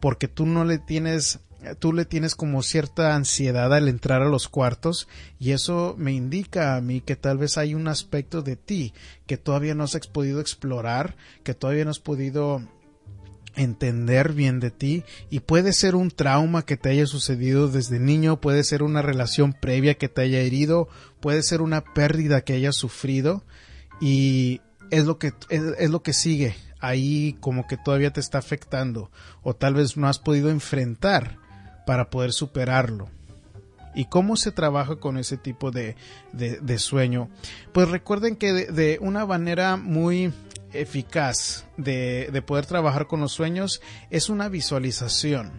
Porque 0.00 0.28
tú 0.28 0.46
no 0.46 0.64
le 0.64 0.78
tienes, 0.78 1.40
tú 1.78 1.92
le 1.92 2.04
tienes 2.04 2.34
como 2.34 2.62
cierta 2.62 3.14
ansiedad 3.14 3.72
al 3.72 3.88
entrar 3.88 4.22
a 4.22 4.28
los 4.28 4.48
cuartos 4.48 5.08
y 5.38 5.52
eso 5.52 5.94
me 5.98 6.12
indica 6.12 6.76
a 6.76 6.80
mí 6.80 7.00
que 7.00 7.16
tal 7.16 7.38
vez 7.38 7.58
hay 7.58 7.74
un 7.74 7.88
aspecto 7.88 8.42
de 8.42 8.56
ti 8.56 8.92
que 9.26 9.36
todavía 9.36 9.74
no 9.74 9.84
has 9.84 9.96
podido 10.08 10.40
explorar, 10.40 11.16
que 11.44 11.54
todavía 11.54 11.84
no 11.84 11.90
has 11.90 12.00
podido 12.00 12.62
entender 13.54 14.32
bien 14.32 14.60
de 14.60 14.70
ti 14.70 15.04
y 15.30 15.40
puede 15.40 15.72
ser 15.72 15.94
un 15.94 16.10
trauma 16.10 16.64
que 16.64 16.76
te 16.76 16.90
haya 16.90 17.06
sucedido 17.06 17.68
desde 17.68 18.00
niño, 18.00 18.40
puede 18.40 18.64
ser 18.64 18.82
una 18.82 19.02
relación 19.02 19.52
previa 19.52 19.94
que 19.94 20.08
te 20.08 20.22
haya 20.22 20.40
herido, 20.40 20.88
puede 21.20 21.42
ser 21.42 21.60
una 21.60 21.82
pérdida 21.82 22.42
que 22.42 22.54
hayas 22.54 22.76
sufrido 22.76 23.44
y 24.00 24.60
es 24.90 25.04
lo 25.04 25.18
que 25.18 25.32
es, 25.48 25.90
lo 25.90 26.02
que 26.02 26.12
sigue 26.12 26.56
ahí 26.80 27.36
como 27.40 27.66
que 27.66 27.76
todavía 27.76 28.12
te 28.12 28.20
está 28.20 28.38
afectando 28.38 29.10
o 29.42 29.54
tal 29.54 29.74
vez 29.74 29.96
no 29.96 30.08
has 30.08 30.18
podido 30.18 30.50
enfrentar 30.50 31.41
para 31.86 32.10
poder 32.10 32.32
superarlo. 32.32 33.08
¿Y 33.94 34.06
cómo 34.06 34.36
se 34.36 34.52
trabaja 34.52 34.96
con 34.96 35.18
ese 35.18 35.36
tipo 35.36 35.70
de, 35.70 35.96
de, 36.32 36.78
sueño? 36.78 37.28
Pues 37.72 37.90
recuerden 37.90 38.36
que 38.36 38.52
de, 38.52 38.98
una 39.00 39.26
manera 39.26 39.76
muy 39.76 40.32
eficaz 40.72 41.66
de, 41.76 42.30
de 42.32 42.42
poder 42.42 42.64
trabajar 42.64 43.06
con 43.06 43.20
los 43.20 43.32
sueños 43.32 43.82
es 44.10 44.30
una 44.30 44.48
visualización. 44.48 45.52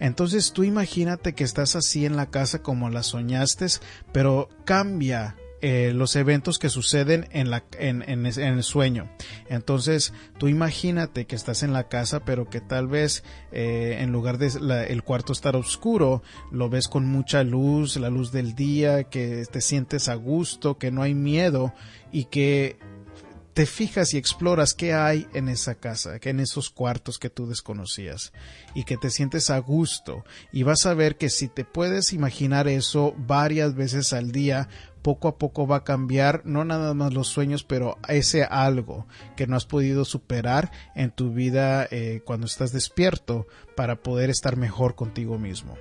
Entonces 0.00 0.52
tú 0.52 0.64
imagínate 0.64 1.34
que 1.34 1.44
estás 1.44 1.76
así 1.76 2.04
en 2.04 2.16
la 2.16 2.26
casa 2.26 2.62
como 2.62 2.90
la 2.90 3.04
soñaste, 3.04 3.66
pero 4.12 4.48
cambia 4.64 5.36
eh, 5.60 5.92
los 5.94 6.14
eventos 6.16 6.58
que 6.58 6.68
suceden 6.68 7.26
en, 7.32 7.50
la, 7.50 7.64
en, 7.78 8.02
en, 8.08 8.26
el 8.26 8.62
sueño. 8.62 9.10
Entonces, 9.48 10.12
tú 10.38 10.48
imagínate 10.48 11.26
que 11.26 11.34
estás 11.34 11.62
en 11.62 11.72
la 11.72 11.88
casa, 11.88 12.20
pero 12.20 12.48
que 12.48 12.60
tal 12.60 12.86
vez 12.86 13.24
eh, 13.50 13.98
en 14.00 14.12
lugar 14.12 14.38
de 14.38 14.48
el 14.88 15.02
cuarto 15.02 15.32
estar 15.32 15.56
oscuro, 15.56 16.22
lo 16.52 16.68
ves 16.68 16.86
con 16.86 17.06
mucha 17.06 17.42
luz, 17.42 17.96
la 17.96 18.08
luz 18.08 18.30
del 18.30 18.54
día, 18.54 19.04
que 19.04 19.44
te 19.50 19.60
sientes 19.60 20.08
a 20.08 20.14
gusto, 20.14 20.78
que 20.78 20.90
no 20.90 21.02
hay 21.02 21.14
miedo 21.14 21.74
y 22.12 22.26
que 22.26 22.78
te 23.58 23.66
fijas 23.66 24.14
y 24.14 24.18
exploras 24.18 24.72
qué 24.72 24.94
hay 24.94 25.26
en 25.34 25.48
esa 25.48 25.74
casa, 25.74 26.20
que 26.20 26.30
en 26.30 26.38
esos 26.38 26.70
cuartos 26.70 27.18
que 27.18 27.28
tú 27.28 27.48
desconocías 27.48 28.32
y 28.72 28.84
que 28.84 28.96
te 28.96 29.10
sientes 29.10 29.50
a 29.50 29.58
gusto 29.58 30.24
y 30.52 30.62
vas 30.62 30.86
a 30.86 30.94
ver 30.94 31.16
que 31.16 31.28
si 31.28 31.48
te 31.48 31.64
puedes 31.64 32.12
imaginar 32.12 32.68
eso 32.68 33.16
varias 33.18 33.74
veces 33.74 34.12
al 34.12 34.30
día 34.30 34.68
poco 35.02 35.28
a 35.28 35.38
poco 35.38 35.66
va 35.66 35.76
a 35.76 35.84
cambiar 35.84 36.42
no 36.44 36.64
nada 36.64 36.94
más 36.94 37.12
los 37.14 37.28
sueños, 37.28 37.64
pero 37.64 37.98
ese 38.08 38.44
algo 38.44 39.06
que 39.36 39.46
no 39.46 39.56
has 39.56 39.66
podido 39.66 40.04
superar 40.04 40.70
en 40.94 41.10
tu 41.10 41.32
vida 41.32 41.86
eh, 41.90 42.22
cuando 42.24 42.46
estás 42.46 42.72
despierto 42.72 43.46
para 43.76 43.96
poder 43.96 44.30
estar 44.30 44.56
mejor 44.56 44.94
contigo 44.94 45.38
mismo. 45.38 45.76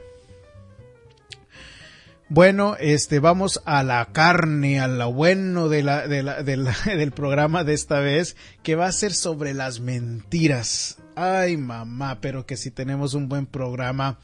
Bueno, 2.29 2.75
este, 2.77 3.19
vamos 3.19 3.61
a 3.63 3.83
la 3.83 4.05
carne, 4.11 4.81
a 4.81 4.89
lo 4.89 5.13
bueno 5.13 5.69
de 5.69 5.81
la, 5.81 6.07
de 6.07 6.23
la, 6.23 6.41
del 6.85 7.11
programa 7.11 7.63
de 7.63 7.73
esta 7.73 8.01
vez, 8.01 8.35
que 8.63 8.75
va 8.75 8.87
a 8.87 8.91
ser 8.91 9.13
sobre 9.13 9.53
las 9.53 9.79
mentiras. 9.79 10.97
Ay, 11.15 11.55
mamá, 11.55 12.19
pero 12.19 12.45
que 12.45 12.57
si 12.57 12.69
tenemos 12.69 13.13
un 13.13 13.29
buen 13.29 13.45
programa. 13.45 14.19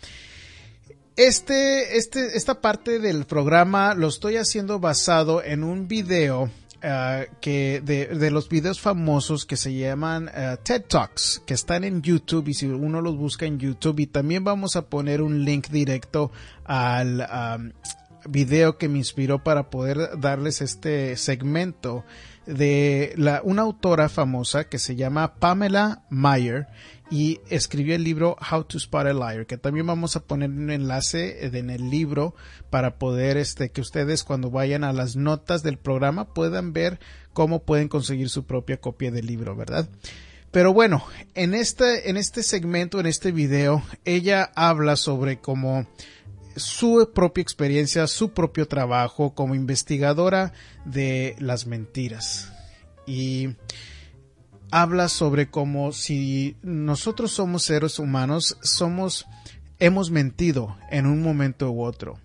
Este, 1.15 1.98
este, 1.98 2.36
esta 2.36 2.60
parte 2.60 2.98
del 2.98 3.25
programa 3.25 3.93
lo 3.93 4.08
estoy 4.08 4.38
haciendo 4.38 4.79
basado 4.79 5.43
en 5.43 5.63
un 5.63 5.88
video 5.88 6.43
uh, 6.46 7.36
que 7.39 7.82
de, 7.86 8.32
los 8.32 8.50
videos 8.50 8.82
famosos 8.82 9.46
que 9.46 9.55
se 9.55 9.75
llaman 9.75 10.29
uh, 10.29 10.58
TED 10.63 10.86
Talks, 10.88 11.43
que 11.46 11.53
están 11.53 11.84
en 11.84 12.01
YouTube 12.01 12.48
y 12.48 12.55
si 12.55 12.65
uno 12.65 13.00
los 13.00 13.15
busca 13.15 13.46
en 13.46 13.60
YouTube 13.60 14.00
y 14.00 14.08
también 14.08 14.43
vamos 14.43 14.75
a 14.75 14.88
poner 14.88 15.22
un 15.22 15.46
link 15.46 15.67
directo 15.70 16.32
al 16.65 17.27
video 18.27 18.79
que 18.79 18.89
me 18.89 18.98
inspiró 18.98 19.43
para 19.43 19.70
poder 19.70 20.20
darles 20.20 20.62
este 20.62 21.15
segmento 21.17 22.05
de 22.46 23.13
la, 23.17 23.41
una 23.43 23.62
autora 23.62 24.10
famosa 24.10 24.63
que 24.65 24.79
se 24.79 24.96
llama 24.96 25.36
Pamela 25.36 26.03
Meyer 26.10 26.67
y 27.12 27.41
escribió 27.50 27.95
el 27.95 28.03
libro 28.03 28.38
How 28.51 28.63
to 28.63 28.77
Spot 28.77 29.07
a 29.07 29.13
Liar, 29.13 29.45
que 29.45 29.57
también 29.57 29.86
vamos 29.86 30.15
a 30.15 30.24
poner 30.24 30.50
un 30.50 30.72
enlace 30.72 31.45
en 31.45 31.69
el 31.69 31.89
libro 31.89 32.33
para 32.69 32.98
poder 32.98 33.38
este 33.38 33.69
que 33.69 33.81
ustedes 33.81 34.24
cuando 34.24 34.50
vayan 34.50 34.83
a 34.83 34.93
las 34.93 35.15
notas 35.15 35.63
del 35.63 35.77
programa 35.77 36.33
puedan 36.33 36.74
ver 36.74 37.00
cómo 37.33 37.63
pueden 37.63 37.88
conseguir 37.88 38.29
su 38.29 38.45
propia 38.45 38.77
copia 38.77 39.12
del 39.12 39.27
libro, 39.27 39.55
¿verdad? 39.55 39.89
Pero 40.51 40.72
bueno, 40.72 41.03
en 41.33 41.55
este, 41.55 42.10
en 42.10 42.17
este 42.17 42.43
segmento, 42.43 43.00
en 43.00 43.07
este 43.07 43.31
video, 43.31 43.83
ella 44.05 44.51
habla 44.55 44.95
sobre 44.95 45.39
cómo 45.39 45.88
su 46.55 47.12
propia 47.13 47.41
experiencia, 47.41 48.05
su 48.05 48.33
propio 48.33 48.67
trabajo 48.67 49.33
como 49.33 49.55
investigadora 49.55 50.53
de 50.86 51.36
las 51.39 51.65
mentiras. 51.65 52.51
Y 53.07 53.55
habla 54.74 55.08
sobre 55.08 55.51
cómo 55.51 55.92
si 55.92 56.58
nosotros 56.63 57.32
somos 57.32 57.62
seres 57.62 58.00
humanos, 58.00 58.58
somos, 58.63 59.27
hemos 59.77 60.10
mentido 60.10 60.75
en 60.89 61.06
un 61.06 61.22
momento 61.22 61.70
u 61.70 61.84
otro. 61.84 62.18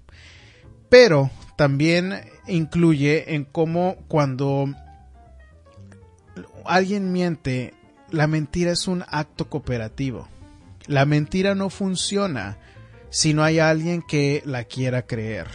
Pero 0.89 1.31
también 1.59 2.23
incluye 2.47 3.35
en 3.35 3.45
cómo 3.45 3.97
cuando 4.09 4.65
alguien 6.65 7.13
miente, 7.13 7.75
la 8.11 8.27
mentira 8.27 8.73
es 8.73 8.89
un 8.89 9.05
acto 9.09 9.51
cooperativo. 9.51 10.27
La 10.87 11.05
mentira 11.05 11.55
no 11.55 11.69
funciona 11.69 12.57
si 13.11 13.35
no 13.35 13.45
hay 13.45 13.59
alguien 13.59 14.01
que 14.01 14.43
la 14.47 14.65
quiera 14.65 15.03
creer. 15.03 15.49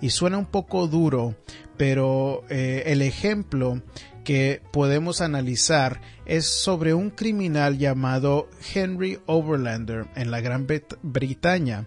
Y 0.00 0.08
suena 0.10 0.38
un 0.38 0.46
poco 0.46 0.86
duro, 0.86 1.34
pero 1.76 2.42
eh, 2.48 2.84
el 2.86 3.02
ejemplo 3.02 3.82
que 4.28 4.60
podemos 4.72 5.22
analizar 5.22 6.02
es 6.26 6.44
sobre 6.44 6.92
un 6.92 7.08
criminal 7.08 7.78
llamado 7.78 8.50
Henry 8.74 9.18
Overlander 9.24 10.04
en 10.16 10.30
la 10.30 10.42
Gran 10.42 10.66
Bretaña, 11.00 11.86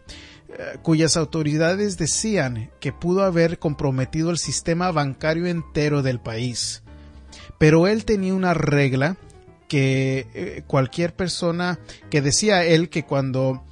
eh, 0.49 0.77
cuyas 0.81 1.17
autoridades 1.17 1.99
decían 1.99 2.71
que 2.79 2.93
pudo 2.93 3.21
haber 3.25 3.59
comprometido 3.59 4.31
el 4.31 4.39
sistema 4.39 4.91
bancario 4.91 5.45
entero 5.45 6.01
del 6.01 6.19
país. 6.19 6.81
Pero 7.59 7.85
él 7.85 8.05
tenía 8.05 8.33
una 8.33 8.55
regla 8.55 9.17
que 9.67 10.25
eh, 10.33 10.63
cualquier 10.65 11.15
persona, 11.15 11.77
que 12.09 12.23
decía 12.23 12.65
él 12.65 12.89
que 12.89 13.05
cuando 13.05 13.63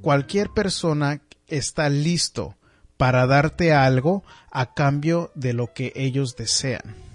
cualquier 0.00 0.50
persona 0.50 1.22
está 1.46 1.88
listo 1.90 2.56
para 2.96 3.28
darte 3.28 3.72
algo 3.72 4.24
a 4.50 4.74
cambio 4.74 5.30
de 5.36 5.52
lo 5.52 5.72
que 5.72 5.92
ellos 5.94 6.34
desean. 6.34 7.05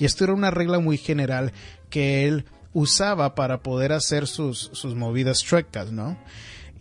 Y 0.00 0.06
esto 0.06 0.24
era 0.24 0.32
una 0.32 0.50
regla 0.50 0.80
muy 0.80 0.98
general 0.98 1.52
que 1.90 2.26
él 2.26 2.46
usaba 2.72 3.34
para 3.34 3.62
poder 3.62 3.92
hacer 3.92 4.26
sus, 4.26 4.70
sus 4.72 4.96
movidas 4.96 5.42
chuecas, 5.42 5.92
¿no? 5.92 6.16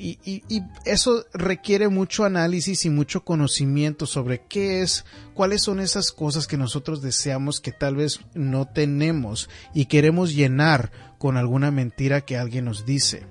Y, 0.02 0.18
y, 0.24 0.64
eso 0.86 1.26
requiere 1.34 1.90
mucho 1.90 2.24
análisis 2.24 2.86
y 2.86 2.90
mucho 2.90 3.26
conocimiento 3.26 4.06
sobre 4.06 4.40
qué 4.48 4.82
es, 4.82 5.04
cuáles 5.34 5.64
son 5.64 5.82
esas 5.82 6.14
cosas 6.14 6.48
que 6.48 6.56
nosotros 6.56 7.02
deseamos 7.02 7.60
que 7.60 7.74
tal 7.74 7.98
vez 7.98 8.22
no 8.34 8.66
tenemos 8.66 9.50
y 9.74 9.88
queremos 9.88 10.34
llenar 10.34 10.94
con 11.18 11.36
alguna 11.36 11.70
mentira 11.70 12.22
que 12.22 12.38
alguien 12.38 12.64
nos 12.64 12.86
dice. 12.86 13.26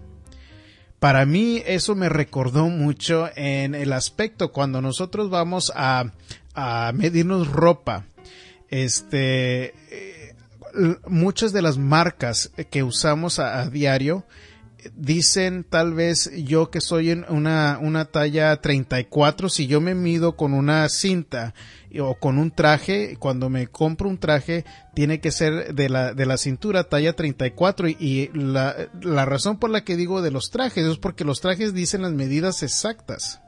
para 0.99 1.25
mí 1.25 1.63
eso 1.65 1.95
me 1.95 2.11
recordó 2.11 2.67
mucho 2.69 3.31
en 3.35 3.75
el 3.75 3.95
aspecto 3.95 4.53
cuando 4.53 4.83
nosotros 4.83 5.31
vamos 5.31 5.73
a, 5.75 6.13
a 6.55 6.93
medirnos 6.95 7.49
ropa. 7.49 8.05
Este, 8.71 9.75
eh, 9.91 10.35
muchas 11.07 11.53
de 11.53 11.63
las 11.63 11.79
marcas 11.79 12.53
que 12.71 12.83
usamos 12.83 13.39
a, 13.39 13.69
diario 13.71 14.25
dicen 14.95 15.65
tal 15.69 15.93
vez 15.93 16.31
yo 16.45 16.71
que 16.71 16.81
soy 16.81 17.11
en 17.11 17.25
una, 17.29 17.79
una 17.83 18.05
talla 18.05 18.61
34, 18.61 19.49
si 19.49 19.67
yo 19.67 19.81
me 19.81 19.95
mido 19.95 20.37
con 20.37 20.55
una 20.55 20.89
cinta 20.89 21.55
o 21.99 22.15
con 22.15 22.39
un 22.39 22.51
traje, 22.51 23.17
cuando 23.19 23.49
me 23.49 23.67
compro 23.67 24.09
un 24.09 24.19
traje, 24.19 24.65
tiene 24.95 25.21
que 25.21 25.33
ser 25.33 25.75
de 25.75 25.89
la, 25.89 26.15
de 26.15 26.27
la 26.27 26.37
cintura 26.37 26.85
talla 26.85 27.15
34 27.15 27.89
y, 27.89 27.97
y 27.99 28.31
la, 28.35 28.89
la 29.01 29.25
razón 29.25 29.59
por 29.59 29.71
la 29.71 29.83
que 29.83 29.97
digo 29.97 30.23
de 30.23 30.31
los 30.31 30.51
trajes 30.51 30.85
es 30.85 30.99
porque 30.99 31.25
los 31.25 31.41
trajes 31.41 31.75
dicen 31.75 32.03
las 32.03 32.13
medidas 32.13 32.63
exactas. 32.63 33.41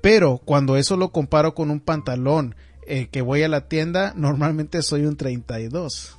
Pero 0.00 0.38
cuando 0.38 0.76
eso 0.76 0.96
lo 0.96 1.10
comparo 1.10 1.54
con 1.54 1.70
un 1.70 1.80
pantalón 1.80 2.54
eh, 2.86 3.08
que 3.10 3.22
voy 3.22 3.42
a 3.42 3.48
la 3.48 3.68
tienda, 3.68 4.12
normalmente 4.16 4.82
soy 4.82 5.06
un 5.06 5.16
32 5.16 6.16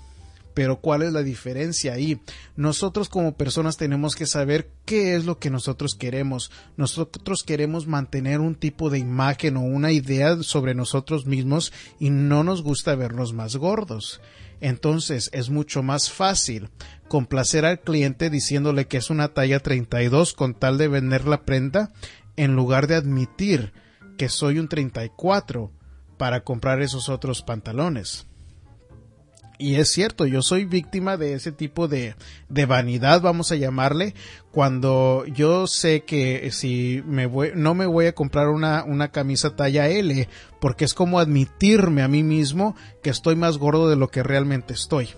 pero 0.57 0.81
¿cuál 0.81 1.03
es 1.03 1.13
la 1.13 1.21
diferencia 1.21 1.93
ahí? 1.93 2.19
Nosotros 2.55 3.09
como 3.09 3.37
personas 3.37 3.77
tenemos 3.77 4.15
que 4.15 4.25
saber 4.25 4.71
qué 4.85 5.13
es 5.13 5.23
lo 5.23 5.37
que 5.37 5.51
nosotros 5.51 5.93
queremos. 5.93 6.49
Nosotros 6.77 7.43
queremos 7.43 7.85
mantener 7.85 8.39
un 8.39 8.55
tipo 8.55 8.89
de 8.89 8.97
imagen 8.97 9.55
o 9.57 9.61
una 9.61 9.91
idea 9.91 10.41
sobre 10.41 10.73
nosotros 10.73 11.27
mismos 11.27 11.71
y 11.99 12.09
no 12.09 12.43
nos 12.43 12.63
gusta 12.63 12.95
vernos 12.95 13.33
más 13.33 13.55
gordos. 13.55 14.19
Entonces 14.59 15.29
es 15.31 15.51
mucho 15.51 15.83
más 15.83 16.09
fácil 16.09 16.71
complacer 17.07 17.63
al 17.63 17.79
cliente 17.79 18.31
diciéndole 18.31 18.87
que 18.87 18.97
es 18.97 19.11
una 19.11 19.27
talla 19.27 19.59
32 19.59 20.33
con 20.33 20.55
tal 20.55 20.79
de 20.79 20.87
vender 20.87 21.27
la 21.27 21.45
prenda 21.45 21.91
en 22.35 22.55
lugar 22.55 22.87
de 22.87 22.95
admitir 22.95 23.73
que 24.17 24.27
soy 24.27 24.57
un 24.57 24.69
34 24.69 25.69
para 26.17 26.41
comprar 26.41 26.81
esos 26.81 27.09
otros 27.09 27.41
pantalones. 27.41 28.27
Y 29.59 29.75
es 29.75 29.89
cierto, 29.89 30.27
yo 30.27 30.43
soy 30.43 30.65
víctima 30.65 31.17
de 31.17 31.33
ese 31.33 31.51
tipo 31.51 31.87
de, 31.87 32.15
de 32.47 32.65
vanidad, 32.67 33.21
vamos 33.21 33.51
a 33.51 33.55
llamarle, 33.55 34.13
cuando 34.51 35.25
yo 35.25 35.65
sé 35.65 36.03
que 36.03 36.51
si 36.51 37.01
me 37.07 37.25
voy, 37.25 37.51
no 37.55 37.73
me 37.73 37.87
voy 37.87 38.05
a 38.05 38.13
comprar 38.13 38.49
una, 38.49 38.83
una 38.83 39.11
camisa 39.11 39.55
talla 39.55 39.87
L, 39.87 40.29
porque 40.61 40.85
es 40.85 40.93
como 40.93 41.19
admitirme 41.19 42.03
a 42.03 42.07
mí 42.07 42.21
mismo 42.21 42.75
que 43.01 43.09
estoy 43.09 43.35
más 43.35 43.57
gordo 43.57 43.89
de 43.89 43.95
lo 43.95 44.09
que 44.09 44.21
realmente 44.21 44.73
estoy. 44.73 45.09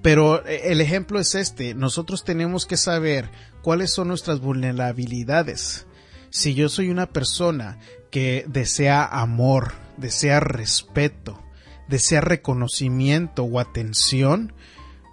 Pero 0.00 0.46
eh, 0.46 0.72
el 0.72 0.80
ejemplo 0.80 1.18
es 1.18 1.34
este, 1.34 1.74
nosotros 1.74 2.24
tenemos 2.24 2.64
que 2.64 2.78
saber 2.78 3.30
cuáles 3.62 3.90
son 3.90 4.08
nuestras 4.08 4.40
vulnerabilidades. 4.40 5.86
Si 6.34 6.52
yo 6.54 6.68
soy 6.68 6.90
una 6.90 7.06
persona 7.06 7.78
que 8.10 8.44
desea 8.48 9.04
amor, 9.04 9.72
desea 9.96 10.40
respeto, 10.40 11.40
desea 11.86 12.20
reconocimiento 12.20 13.44
o 13.44 13.60
atención, 13.60 14.52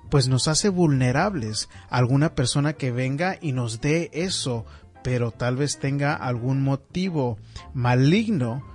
pues 0.10 0.30
nos 0.30 0.48
hace 0.48 0.70
vulnerables 0.70 1.70
a 1.92 1.98
alguna 1.98 2.34
persona 2.34 2.74
que 2.74 2.90
venga 2.90 3.38
y 3.40 3.52
nos 3.52 3.82
dé 3.82 4.10
eso, 4.14 4.66
pero 5.04 5.30
tal 5.30 5.58
vez 5.58 5.78
tenga 5.78 6.16
algún 6.16 6.64
motivo 6.64 7.38
maligno 7.76 8.66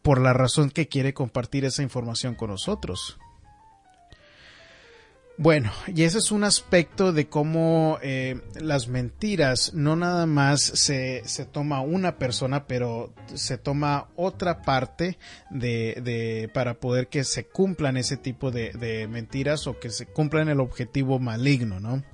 por 0.00 0.20
la 0.20 0.32
razón 0.32 0.70
que 0.70 0.86
quiere 0.86 1.12
compartir 1.12 1.64
esa 1.64 1.82
información 1.82 2.36
con 2.36 2.50
nosotros. 2.50 3.18
Bueno, 5.42 5.72
y 5.86 6.02
ese 6.02 6.18
es 6.18 6.32
un 6.32 6.44
aspecto 6.44 7.14
de 7.14 7.30
cómo 7.30 7.98
eh, 8.02 8.42
las 8.60 8.88
mentiras 8.88 9.72
no 9.72 9.96
nada 9.96 10.26
más 10.26 10.60
se, 10.60 11.22
se, 11.24 11.46
toma 11.46 11.80
una 11.80 12.18
persona, 12.18 12.66
pero 12.66 13.14
se 13.32 13.56
toma 13.56 14.08
otra 14.16 14.60
parte 14.60 15.16
de, 15.48 15.98
de 16.04 16.50
para 16.52 16.74
poder 16.74 17.08
que 17.08 17.24
se 17.24 17.46
cumplan 17.46 17.96
ese 17.96 18.18
tipo 18.18 18.50
de, 18.50 18.72
de 18.72 19.08
mentiras 19.08 19.66
o 19.66 19.80
que 19.80 19.88
se 19.88 20.04
cumplan 20.04 20.50
el 20.50 20.60
objetivo 20.60 21.18
maligno, 21.18 21.80
¿no? 21.80 22.04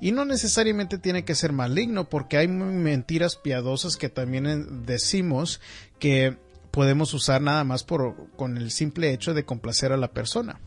Y 0.00 0.12
no 0.12 0.24
necesariamente 0.24 0.96
tiene 0.96 1.24
que 1.24 1.34
ser 1.34 1.52
maligno, 1.52 2.08
porque 2.08 2.36
hay 2.36 2.46
mentiras 2.46 3.34
piadosas 3.34 3.96
que 3.96 4.10
también 4.10 4.86
decimos 4.86 5.60
que 5.98 6.36
podemos 6.70 7.14
usar 7.14 7.42
nada 7.42 7.64
más 7.64 7.82
por, 7.82 8.28
con 8.36 8.56
el 8.56 8.70
simple 8.70 9.12
hecho 9.12 9.34
de 9.34 9.44
complacer 9.44 9.90
a 9.90 9.96
la 9.96 10.12
persona. 10.12 10.60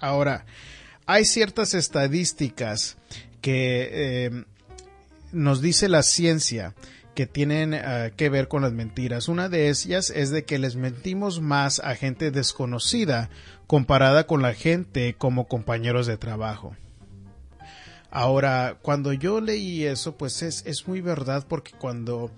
Ahora, 0.00 0.44
hay 1.06 1.24
ciertas 1.24 1.74
estadísticas 1.74 2.96
que 3.40 3.90
eh, 3.92 4.44
nos 5.32 5.60
dice 5.60 5.88
la 5.88 6.02
ciencia 6.02 6.74
que 7.14 7.26
tienen 7.26 7.74
eh, 7.74 8.12
que 8.16 8.28
ver 8.28 8.48
con 8.48 8.62
las 8.62 8.72
mentiras. 8.72 9.28
Una 9.28 9.48
de 9.48 9.68
ellas 9.68 10.10
es 10.10 10.30
de 10.30 10.44
que 10.44 10.58
les 10.58 10.76
mentimos 10.76 11.40
más 11.40 11.78
a 11.80 11.94
gente 11.94 12.30
desconocida 12.30 13.30
comparada 13.66 14.26
con 14.26 14.42
la 14.42 14.54
gente 14.54 15.14
como 15.14 15.46
compañeros 15.46 16.06
de 16.06 16.16
trabajo. 16.16 16.76
Ahora, 18.10 18.78
cuando 18.80 19.12
yo 19.12 19.40
leí 19.40 19.84
eso, 19.84 20.16
pues 20.16 20.42
es, 20.42 20.64
es 20.66 20.86
muy 20.86 21.00
verdad 21.00 21.44
porque 21.48 21.72
cuando 21.72 22.30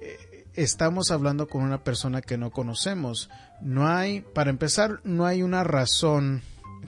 eh, 0.00 0.46
estamos 0.54 1.10
hablando 1.10 1.48
con 1.48 1.62
una 1.62 1.84
persona 1.84 2.22
que 2.22 2.38
no 2.38 2.50
conocemos, 2.50 3.28
no 3.60 3.88
hay, 3.88 4.22
para 4.22 4.50
empezar, 4.50 5.00
no 5.04 5.26
hay 5.26 5.42
una 5.42 5.64
razón 5.64 6.42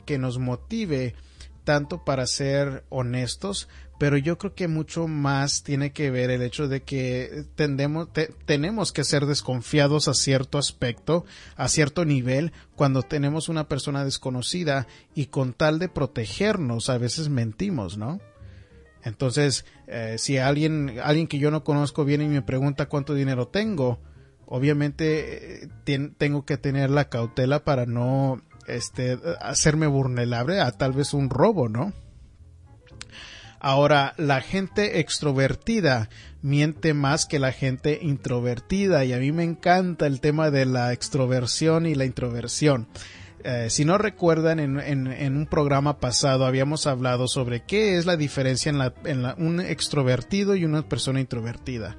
que 0.04 0.18
nos 0.18 0.38
motive 0.38 1.14
tanto 1.64 2.04
para 2.04 2.26
ser 2.26 2.84
honestos, 2.88 3.68
pero 3.98 4.16
yo 4.16 4.38
creo 4.38 4.54
que 4.54 4.66
mucho 4.66 5.06
más 5.08 5.62
tiene 5.62 5.92
que 5.92 6.10
ver 6.10 6.30
el 6.30 6.40
hecho 6.42 6.68
de 6.68 6.82
que 6.82 7.44
tendemos, 7.54 8.08
tenemos 8.46 8.92
que 8.92 9.04
ser 9.04 9.26
desconfiados 9.26 10.08
a 10.08 10.14
cierto 10.14 10.56
aspecto, 10.56 11.26
a 11.56 11.68
cierto 11.68 12.04
nivel, 12.04 12.52
cuando 12.76 13.02
tenemos 13.02 13.48
una 13.50 13.68
persona 13.68 14.04
desconocida 14.04 14.86
y 15.14 15.26
con 15.26 15.52
tal 15.52 15.78
de 15.78 15.90
protegernos 15.90 16.88
a 16.88 16.96
veces 16.96 17.28
mentimos, 17.28 17.98
¿no? 17.98 18.20
Entonces, 19.04 19.64
eh, 19.86 20.16
si 20.18 20.38
alguien, 20.38 20.98
alguien 21.02 21.26
que 21.26 21.38
yo 21.38 21.50
no 21.50 21.62
conozco 21.62 22.04
viene 22.04 22.24
y 22.24 22.28
me 22.28 22.42
pregunta 22.42 22.88
cuánto 22.88 23.14
dinero 23.14 23.48
tengo, 23.48 23.98
obviamente 24.46 25.64
eh, 25.64 25.68
tengo 26.16 26.44
que 26.44 26.56
tener 26.56 26.90
la 26.90 27.08
cautela 27.08 27.64
para 27.64 27.86
no 27.86 28.42
este, 28.76 29.18
hacerme 29.40 29.86
vulnerable 29.86 30.60
a 30.60 30.72
tal 30.72 30.92
vez 30.92 31.14
un 31.14 31.30
robo, 31.30 31.68
¿no? 31.68 31.92
Ahora, 33.58 34.14
la 34.16 34.40
gente 34.40 35.00
extrovertida 35.00 36.08
miente 36.40 36.94
más 36.94 37.26
que 37.26 37.38
la 37.38 37.52
gente 37.52 37.98
introvertida 38.00 39.04
y 39.04 39.12
a 39.12 39.18
mí 39.18 39.32
me 39.32 39.44
encanta 39.44 40.06
el 40.06 40.20
tema 40.20 40.50
de 40.50 40.64
la 40.64 40.94
extroversión 40.94 41.86
y 41.86 41.94
la 41.94 42.06
introversión. 42.06 42.88
Eh, 43.42 43.68
si 43.70 43.84
no 43.84 43.96
recuerdan, 43.96 44.60
en, 44.60 45.36
un 45.36 45.46
programa 45.46 45.98
pasado 45.98 46.44
habíamos 46.44 46.86
hablado 46.86 47.26
sobre 47.26 47.60
qué 47.60 47.96
es 47.96 48.04
la 48.04 48.16
diferencia 48.16 48.70
en, 49.04 49.24
un 49.38 49.60
extrovertido 49.60 50.56
y 50.56 50.64
una 50.64 50.82
persona 50.82 51.20
introvertida. 51.20 51.96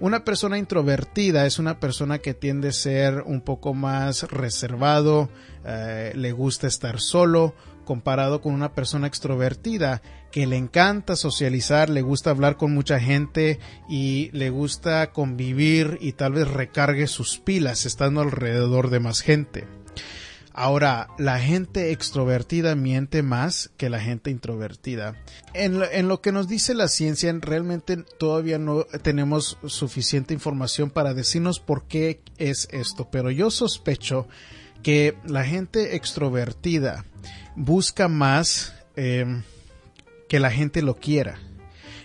Una 0.00 0.24
persona 0.24 0.58
introvertida 0.58 1.46
es 1.46 1.58
una 1.58 1.78
persona 1.78 2.18
que 2.18 2.34
tiende 2.34 2.68
a 2.68 2.72
ser 2.72 3.22
un 3.22 3.40
poco 3.40 3.74
más 3.74 4.24
reservado, 4.24 5.30
eh, 5.64 6.12
le 6.16 6.32
gusta 6.32 6.66
estar 6.66 7.00
solo, 7.00 7.54
comparado 7.84 8.40
con 8.40 8.54
una 8.54 8.74
persona 8.74 9.06
extrovertida 9.06 10.02
que 10.32 10.46
le 10.46 10.56
encanta 10.56 11.14
socializar, 11.14 11.90
le 11.90 12.02
gusta 12.02 12.30
hablar 12.30 12.56
con 12.56 12.74
mucha 12.74 12.98
gente 12.98 13.60
y 13.88 14.30
le 14.32 14.50
gusta 14.50 15.12
convivir 15.12 15.98
y 16.00 16.12
tal 16.12 16.32
vez 16.32 16.48
recargue 16.48 17.06
sus 17.06 17.38
pilas 17.38 17.86
estando 17.86 18.20
alrededor 18.20 18.90
de 18.90 19.00
más 19.00 19.20
gente. 19.20 19.64
Ahora, 20.56 21.08
la 21.18 21.40
gente 21.40 21.90
extrovertida 21.90 22.76
miente 22.76 23.24
más 23.24 23.72
que 23.76 23.90
la 23.90 23.98
gente 23.98 24.30
introvertida. 24.30 25.16
En 25.52 26.08
lo, 26.08 26.20
que 26.20 26.30
nos 26.30 26.46
dice 26.46 26.74
la 26.74 26.86
ciencia, 26.86 27.34
realmente 27.40 27.96
todavía 27.96 28.56
no 28.56 28.84
tenemos 28.84 29.58
suficiente 29.66 30.32
información 30.32 30.90
para 30.90 31.12
decirnos 31.12 31.58
por 31.58 31.88
qué 31.88 32.20
es 32.38 32.68
esto, 32.70 33.08
pero 33.10 33.32
yo 33.32 33.50
sospecho 33.50 34.28
que 34.84 35.16
la 35.26 35.44
gente 35.44 35.96
extrovertida 35.96 37.04
busca 37.56 38.06
más 38.06 38.74
eh, 38.94 39.42
que 40.28 40.38
la 40.38 40.52
gente 40.52 40.82
lo 40.82 40.94
quiera. 40.94 41.40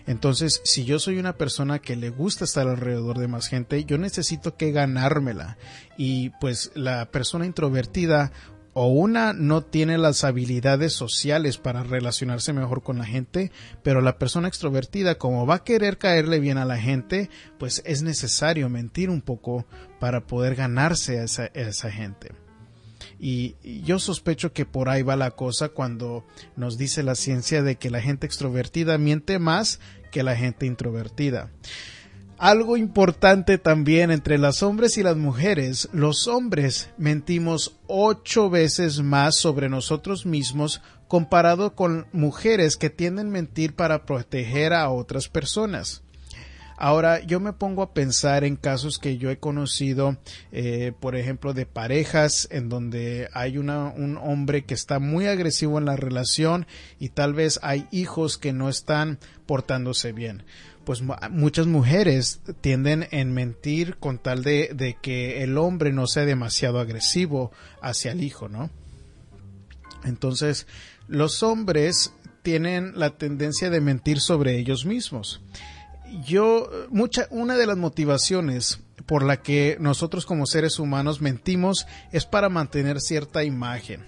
Entonces, 0.09 0.59
si 0.63 0.85
yo 0.85 0.97
soy 0.97 1.19
una 1.19 1.37
persona 1.37 1.77
que 1.77 1.95
le 1.95 2.09
gusta 2.09 2.43
estar 2.43 2.67
alrededor 2.67 3.19
de 3.19 3.27
más 3.27 3.47
gente, 3.47 3.85
yo 3.85 3.99
necesito 3.99 4.57
que 4.57 4.71
ganármela. 4.71 5.59
Y 5.99 6.31
pues 6.41 6.71
la 6.73 7.11
persona 7.11 7.45
introvertida 7.45 8.31
o 8.73 8.87
una 8.87 9.33
no 9.33 9.61
tiene 9.61 9.99
las 9.99 10.23
habilidades 10.23 10.93
sociales 10.93 11.59
para 11.59 11.83
relacionarse 11.83 12.53
mejor 12.53 12.81
con 12.81 12.97
la 12.97 13.05
gente, 13.05 13.51
pero 13.83 14.01
la 14.01 14.17
persona 14.17 14.47
extrovertida, 14.47 15.19
como 15.19 15.45
va 15.45 15.55
a 15.57 15.63
querer 15.63 15.99
caerle 15.99 16.39
bien 16.39 16.57
a 16.57 16.65
la 16.65 16.79
gente, 16.79 17.29
pues 17.59 17.83
es 17.85 18.01
necesario 18.01 18.67
mentir 18.67 19.11
un 19.11 19.21
poco 19.21 19.67
para 19.99 20.25
poder 20.25 20.55
ganarse 20.55 21.19
a 21.19 21.25
esa, 21.25 21.45
esa 21.53 21.91
gente. 21.91 22.31
Y, 23.19 23.55
yo 23.83 23.99
sospecho 23.99 24.53
que 24.53 24.65
por 24.65 24.87
ahí 24.87 25.01
va 25.01 25.17
la 25.17 25.31
cosa 25.31 25.69
cuando 25.69 26.25
nos 26.55 26.77
dice 26.77 27.03
la 27.03 27.15
ciencia 27.15 27.61
de 27.61 27.75
que 27.75 27.89
la 27.89 28.01
gente 28.01 28.25
extrovertida 28.25 28.97
miente 28.97 29.39
más 29.39 29.79
que 30.09 30.23
la 30.23 30.35
gente 30.35 30.65
introvertida. 30.65 31.51
Algo 32.37 32.77
importante 32.77 33.57
también 33.57 34.11
entre 34.11 34.37
los 34.37 34.63
hombres 34.63 34.97
y 34.97 35.03
las 35.03 35.17
mujeres, 35.17 35.89
los 35.91 36.27
hombres 36.29 36.89
mentimos 36.97 37.75
ocho 37.85 38.49
veces 38.49 39.01
más 39.01 39.35
sobre 39.35 39.67
nosotros 39.67 40.25
mismos 40.25 40.81
comparado 41.09 41.75
con 41.75 42.07
mujeres 42.13 42.77
que 42.77 42.89
tienden 42.89 43.27
a 43.27 43.31
mentir 43.31 43.75
para 43.75 44.05
proteger 44.05 44.73
a 44.73 44.89
otras 44.89 45.27
personas. 45.27 46.01
Ahora, 46.81 47.19
yo 47.19 47.41
me 47.41 47.51
pongo 47.51 47.81
a 47.81 47.93
pensar 47.93 48.45
en 48.45 48.55
casos 48.55 48.99
que 48.99 49.17
yo 49.17 49.29
he 49.29 49.37
conocido, 49.37 50.15
eh, 50.53 50.93
por 50.97 51.17
ejemplo, 51.17 51.53
de 51.53 51.65
parejas 51.65 52.47
en 52.51 52.69
donde 52.69 53.27
hay 53.33 53.57
una, 53.57 53.87
un 53.87 54.15
hombre 54.15 54.63
que 54.63 54.75
está 54.75 54.97
muy 54.99 55.27
agresivo 55.27 55.77
en 55.77 55.83
la 55.83 55.97
relación 55.97 56.67
y 56.97 57.09
tal 57.09 57.33
vez 57.33 57.59
hay 57.63 57.85
hijos 57.91 58.37
que 58.37 58.53
no 58.53 58.69
están 58.69 59.19
portándose 59.45 60.13
bien 60.13 60.43
pues 60.85 61.03
muchas 61.29 61.67
mujeres 61.67 62.41
tienden 62.61 63.07
en 63.11 63.31
mentir 63.31 63.97
con 63.97 64.17
tal 64.17 64.41
de, 64.41 64.71
de, 64.73 64.97
que 64.99 65.43
el 65.43 65.57
hombre 65.59 65.91
no 65.91 66.07
sea 66.07 66.25
demasiado 66.25 66.79
agresivo 66.79 67.51
hacia 67.79 68.13
el 68.13 68.23
hijo, 68.23 68.49
¿no? 68.49 68.71
Entonces, 70.03 70.65
los 71.07 71.43
hombres 71.43 72.13
tienen 72.41 72.93
la 72.95 73.11
tendencia 73.11 73.69
de 73.69 73.81
mentir 73.81 74.19
sobre 74.19 74.57
ellos 74.57 74.87
mismos 74.87 75.41
yo, 76.23 76.69
mucha, 76.89 77.27
una 77.31 77.57
de 77.57 77.67
las 77.67 77.77
motivaciones 77.77 78.81
por 79.05 79.23
la 79.23 79.41
que 79.41 79.77
nosotros 79.79 80.25
como 80.25 80.45
seres 80.45 80.79
humanos 80.79 81.21
mentimos 81.21 81.87
es 82.11 82.25
para 82.25 82.49
mantener 82.49 83.01
cierta 83.01 83.43
imagen. 83.43 84.05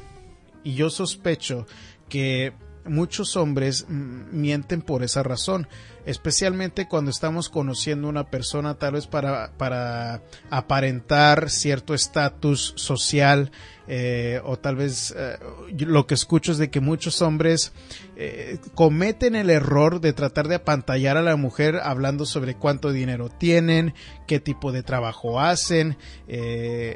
Y 0.64 0.76
yo 0.76 0.90
sospecho 0.90 1.66
que 2.10 2.54
muchos 2.86 3.36
hombres 3.36 3.88
mienten 3.90 4.82
por 4.82 5.04
esa 5.04 5.24
razón, 5.24 5.68
especialmente 6.06 6.88
cuando 6.88 7.12
estamos 7.12 7.50
conociendo 7.50 8.08
una 8.08 8.30
persona 8.30 8.76
tal 8.76 8.94
vez 8.94 9.08
para, 9.08 9.52
para 9.58 10.24
aparentar 10.50 11.50
cierto 11.50 11.94
estatus 11.94 12.74
social 12.76 13.52
eh, 13.94 14.40
o 14.46 14.58
tal 14.58 14.78
vez 14.78 15.14
eh, 15.18 15.38
lo 15.80 16.08
que 16.08 16.14
escucho 16.14 16.54
es 16.54 16.58
de 16.58 16.70
que 16.70 16.80
muchos 16.80 17.22
hombres 17.22 17.74
eh, 18.16 18.58
cometen 18.74 19.36
el 19.36 19.50
error 19.50 20.00
de 20.00 20.14
tratar 20.14 20.48
de 20.48 20.56
apantallar 20.56 21.18
a 21.18 21.22
la 21.22 21.36
mujer 21.36 21.80
hablando 21.84 22.26
sobre 22.26 22.56
cuánto 22.56 22.94
dinero 22.94 23.28
tienen, 23.28 23.94
qué 24.28 24.40
tipo 24.40 24.72
de 24.72 24.84
trabajo 24.84 25.42
hacen, 25.42 25.98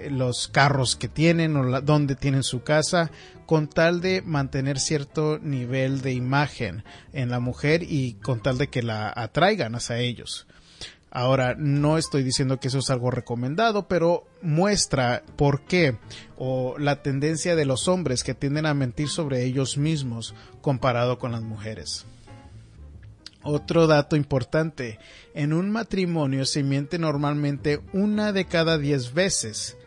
los 0.10 0.48
carros 0.48 0.96
que 0.96 1.10
tienen 1.10 1.58
o 1.58 1.82
dónde 1.82 2.16
tienen 2.16 2.44
su 2.44 2.64
casa, 2.64 3.12
con 3.46 3.68
tal 3.68 4.02
de 4.02 4.22
mantener 4.22 4.80
cierto 4.80 5.40
nivel 5.40 6.02
de 6.02 6.14
imagen 6.14 6.84
en 7.14 7.30
la 7.30 7.40
mujer 7.40 7.84
y 7.84 8.14
con 8.16 8.42
tal 8.42 8.58
de 8.58 8.68
que 8.68 8.82
la 8.84 9.12
atraigan 9.16 9.76
hacia 9.76 9.98
ellos. 10.00 10.48
Ahora, 11.12 11.56
no 11.58 11.98
estoy 11.98 12.24
diciendo 12.24 12.60
que 12.60 12.68
eso 12.68 12.80
es 12.80 12.90
algo 12.90 13.10
recomendado, 13.10 13.88
pero 13.88 14.26
muestra 14.42 15.24
por 15.38 15.62
qué 15.62 15.98
o 16.38 16.76
la 16.78 17.02
tendencia 17.04 17.56
de 17.56 17.66
los 17.66 17.88
hombres 17.88 18.24
que 18.24 18.34
tienden 18.34 18.66
a 18.66 18.74
mentir 18.74 19.08
sobre 19.08 19.44
ellos 19.46 19.78
mismos 19.78 20.36
comparado 20.62 21.18
con 21.18 21.32
las 21.32 21.42
mujeres. 21.42 22.06
Otro 23.44 23.88
dato 23.88 24.18
importante, 24.18 25.00
en 25.34 25.54
un 25.54 25.70
matrimonio 25.70 26.46
se 26.46 26.64
miente 26.64 27.00
normalmente 27.00 27.80
una 27.94 28.34
de 28.34 28.46
cada 28.46 28.78
diez 28.78 29.14
veces 29.14 29.78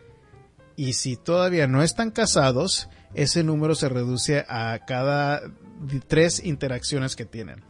y 0.79 0.93
si 0.93 1.17
todavía 1.17 1.67
no 1.67 1.83
están 1.83 2.09
casados, 2.09 2.87
ese 3.13 3.43
número 3.43 3.75
se 3.75 3.89
reduce 3.89 4.45
a 4.47 4.79
cada 4.85 5.41
tres 6.07 6.43
interacciones 6.43 7.15
que 7.15 7.25
tienen. 7.25 7.63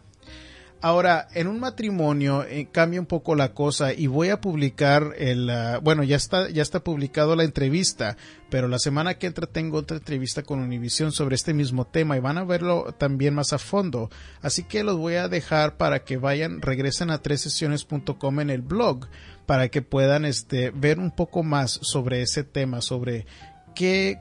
Ahora, 0.81 1.27
en 1.33 1.47
un 1.47 1.59
matrimonio 1.59 2.45
eh, 2.45 2.69
cambia 2.71 3.01
un 3.01 3.05
poco 3.05 3.35
la 3.35 3.53
cosa 3.53 3.91
y 3.91 4.07
voy 4.07 4.29
a 4.29 4.39
publicar 4.39 5.13
el, 5.17 5.49
ah, 5.49 5.79
bueno, 5.83 6.03
ya 6.03 6.15
está, 6.15 6.49
ya 6.49 6.61
está 6.61 6.85
publicado 6.85 7.35
la 7.35 7.43
entrevista, 7.43 8.15
pero 8.49 8.69
la 8.69 8.79
semana 8.79 9.15
que 9.15 9.27
entra 9.27 9.45
tengo 9.45 9.79
otra 9.79 9.97
entrevista 9.97 10.41
con 10.41 10.59
Univision 10.59 11.11
sobre 11.11 11.35
este 11.35 11.53
mismo 11.53 11.85
tema 11.85 12.15
y 12.15 12.21
van 12.21 12.37
a 12.37 12.45
verlo 12.45 12.95
también 12.97 13.33
más 13.33 13.51
a 13.51 13.57
fondo. 13.57 14.09
Así 14.41 14.63
que 14.63 14.85
los 14.85 14.95
voy 14.95 15.15
a 15.15 15.27
dejar 15.27 15.75
para 15.75 16.05
que 16.05 16.15
vayan, 16.15 16.61
regresen 16.61 17.11
a 17.11 17.19
sesiones.com 17.21 18.39
en 18.39 18.49
el 18.49 18.61
blog 18.61 19.07
para 19.45 19.67
que 19.67 19.81
puedan 19.81 20.23
este, 20.23 20.71
ver 20.71 20.97
un 20.97 21.11
poco 21.11 21.43
más 21.43 21.71
sobre 21.81 22.21
ese 22.21 22.45
tema, 22.45 22.79
sobre 22.79 23.25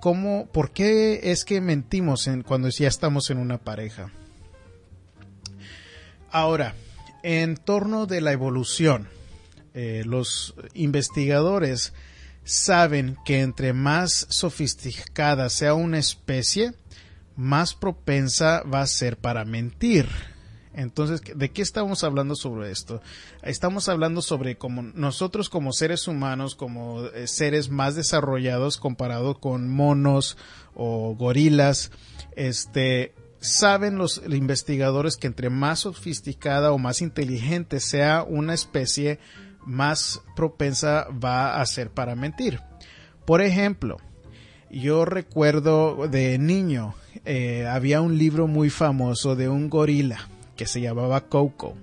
cómo, 0.01 0.47
por 0.53 0.71
qué 0.71 1.33
es 1.33 1.45
que 1.45 1.61
mentimos 1.61 2.27
en, 2.27 2.43
cuando 2.43 2.69
ya 2.69 2.89
estamos 2.89 3.31
en 3.31 3.39
una 3.39 3.59
pareja. 3.59 4.11
Ahora, 6.31 6.75
en 7.23 7.57
torno 7.57 8.07
de 8.07 8.21
la 8.21 8.33
evolución, 8.33 9.09
eh, 9.75 10.03
los 10.05 10.55
investigadores 10.75 11.93
saben 12.45 13.17
que 13.25 13.41
entre 13.41 13.73
más 13.73 14.27
sofisticada 14.31 15.51
sea 15.51 15.75
una 15.75 15.99
especie, 15.99 16.73
más 17.37 17.75
propensa 17.75 18.63
va 18.63 18.83
a 18.83 18.87
ser 18.87 19.17
para 19.17 19.45
mentir. 19.45 20.09
Entonces, 20.79 21.23
¿de 21.35 21.51
qué 21.51 21.61
estamos 21.61 22.05
hablando 22.05 22.37
sobre 22.37 22.71
esto? 22.71 23.03
Estamos 23.43 23.89
hablando 23.89 24.23
sobre 24.23 24.57
cómo 24.59 24.83
nosotros 24.83 25.49
como 25.49 25.73
seres 25.73 26.07
humanos, 26.07 26.55
como 26.55 27.05
eh, 27.07 27.27
seres 27.27 27.69
más 27.69 27.97
desarrollados 27.97 28.77
comparado 28.77 29.41
con 29.41 29.69
monos 29.69 30.37
o 30.75 31.17
gorilas, 31.17 31.91
este, 32.37 33.13
saben 33.41 33.99
los 33.99 34.23
investigadores 34.29 35.17
que 35.17 35.27
entre 35.27 35.51
más 35.51 35.81
sofisticada 35.81 36.71
o 36.71 36.79
más 36.79 37.03
inteligente 37.03 37.81
sea 37.81 38.23
una 38.23 38.55
especie, 38.55 39.19
más 39.67 40.23
propensa 40.37 41.09
va 41.09 41.61
a 41.61 41.67
ser 41.67 41.91
para 41.91 42.15
mentir. 42.15 42.61
Por 43.25 43.43
ejemplo, 43.43 43.97
yo 44.71 45.05
recuerdo 45.05 46.07
de 46.07 46.39
niño, 46.39 46.95
eh, 47.25 47.67
había 47.67 48.01
un 48.01 48.17
libro 48.17 48.47
muy 48.47 48.71
famoso 48.71 49.35
de 49.35 49.49
un 49.49 49.69
gorila 49.69 50.29
que 50.59 50.67
se 50.67 50.83
llamaba 50.83 51.29
Coco. 51.29 51.75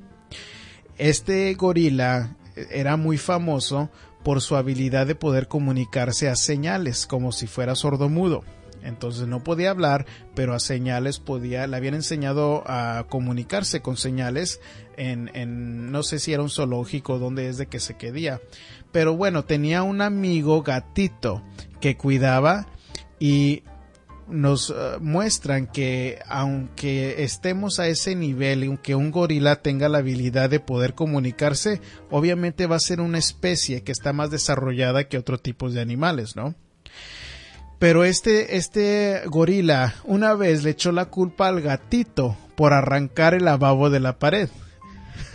Este 0.99 1.51
gorila 1.55 2.35
era 2.69 2.95
muy 2.95 3.17
famoso 3.17 3.89
por 4.23 4.41
su 4.41 4.55
habilidad 4.55 5.07
de 5.07 5.15
poder 5.15 5.47
comunicarse 5.47 6.29
a 6.29 6.35
señales, 6.35 7.07
como 7.07 7.31
si 7.31 7.47
fuera 7.47 7.73
sordomudo 7.73 8.43
entonces 8.85 9.27
no 9.27 9.43
podía 9.43 9.71
hablar, 9.71 10.05
pero 10.35 10.53
a 10.53 10.59
señales 10.59 11.19
podía, 11.19 11.67
le 11.67 11.75
habían 11.75 11.95
enseñado 11.95 12.63
a 12.67 13.05
comunicarse 13.09 13.81
con 13.81 13.97
señales 13.97 14.61
en, 14.95 15.31
en 15.33 15.91
no 15.91 16.03
sé 16.03 16.19
si 16.19 16.33
era 16.33 16.43
un 16.43 16.49
zoológico 16.49 17.17
donde 17.17 17.49
es 17.49 17.57
de 17.57 17.65
que 17.65 17.79
se 17.79 17.97
quedía, 17.97 18.41
pero 18.91 19.15
bueno, 19.17 19.43
tenía 19.43 19.83
un 19.83 20.01
amigo 20.01 20.61
gatito 20.61 21.41
que 21.81 21.97
cuidaba 21.97 22.67
y 23.19 23.63
nos 24.27 24.69
eh, 24.69 24.97
muestran 24.99 25.67
que 25.67 26.19
aunque 26.27 27.23
estemos 27.23 27.79
a 27.79 27.87
ese 27.87 28.15
nivel, 28.15 28.63
aunque 28.63 28.95
un 28.95 29.11
gorila 29.11 29.61
tenga 29.61 29.89
la 29.89 29.99
habilidad 29.99 30.49
de 30.49 30.59
poder 30.59 30.93
comunicarse, 30.93 31.81
obviamente 32.09 32.67
va 32.67 32.77
a 32.77 32.79
ser 32.79 33.01
una 33.01 33.17
especie 33.17 33.83
que 33.83 33.91
está 33.91 34.13
más 34.13 34.31
desarrollada 34.31 35.07
que 35.07 35.17
otro 35.17 35.37
tipo 35.37 35.69
de 35.69 35.81
animales, 35.81 36.35
¿no? 36.35 36.55
Pero 37.79 38.03
este, 38.03 38.57
este 38.57 39.21
gorila 39.27 39.95
una 40.05 40.33
vez 40.33 40.63
le 40.63 40.71
echó 40.71 40.91
la 40.91 41.05
culpa 41.05 41.47
al 41.47 41.61
gatito 41.61 42.37
por 42.55 42.73
arrancar 42.73 43.33
el 43.33 43.45
lavabo 43.45 43.89
de 43.89 43.99
la 43.99 44.17
pared. 44.17 44.49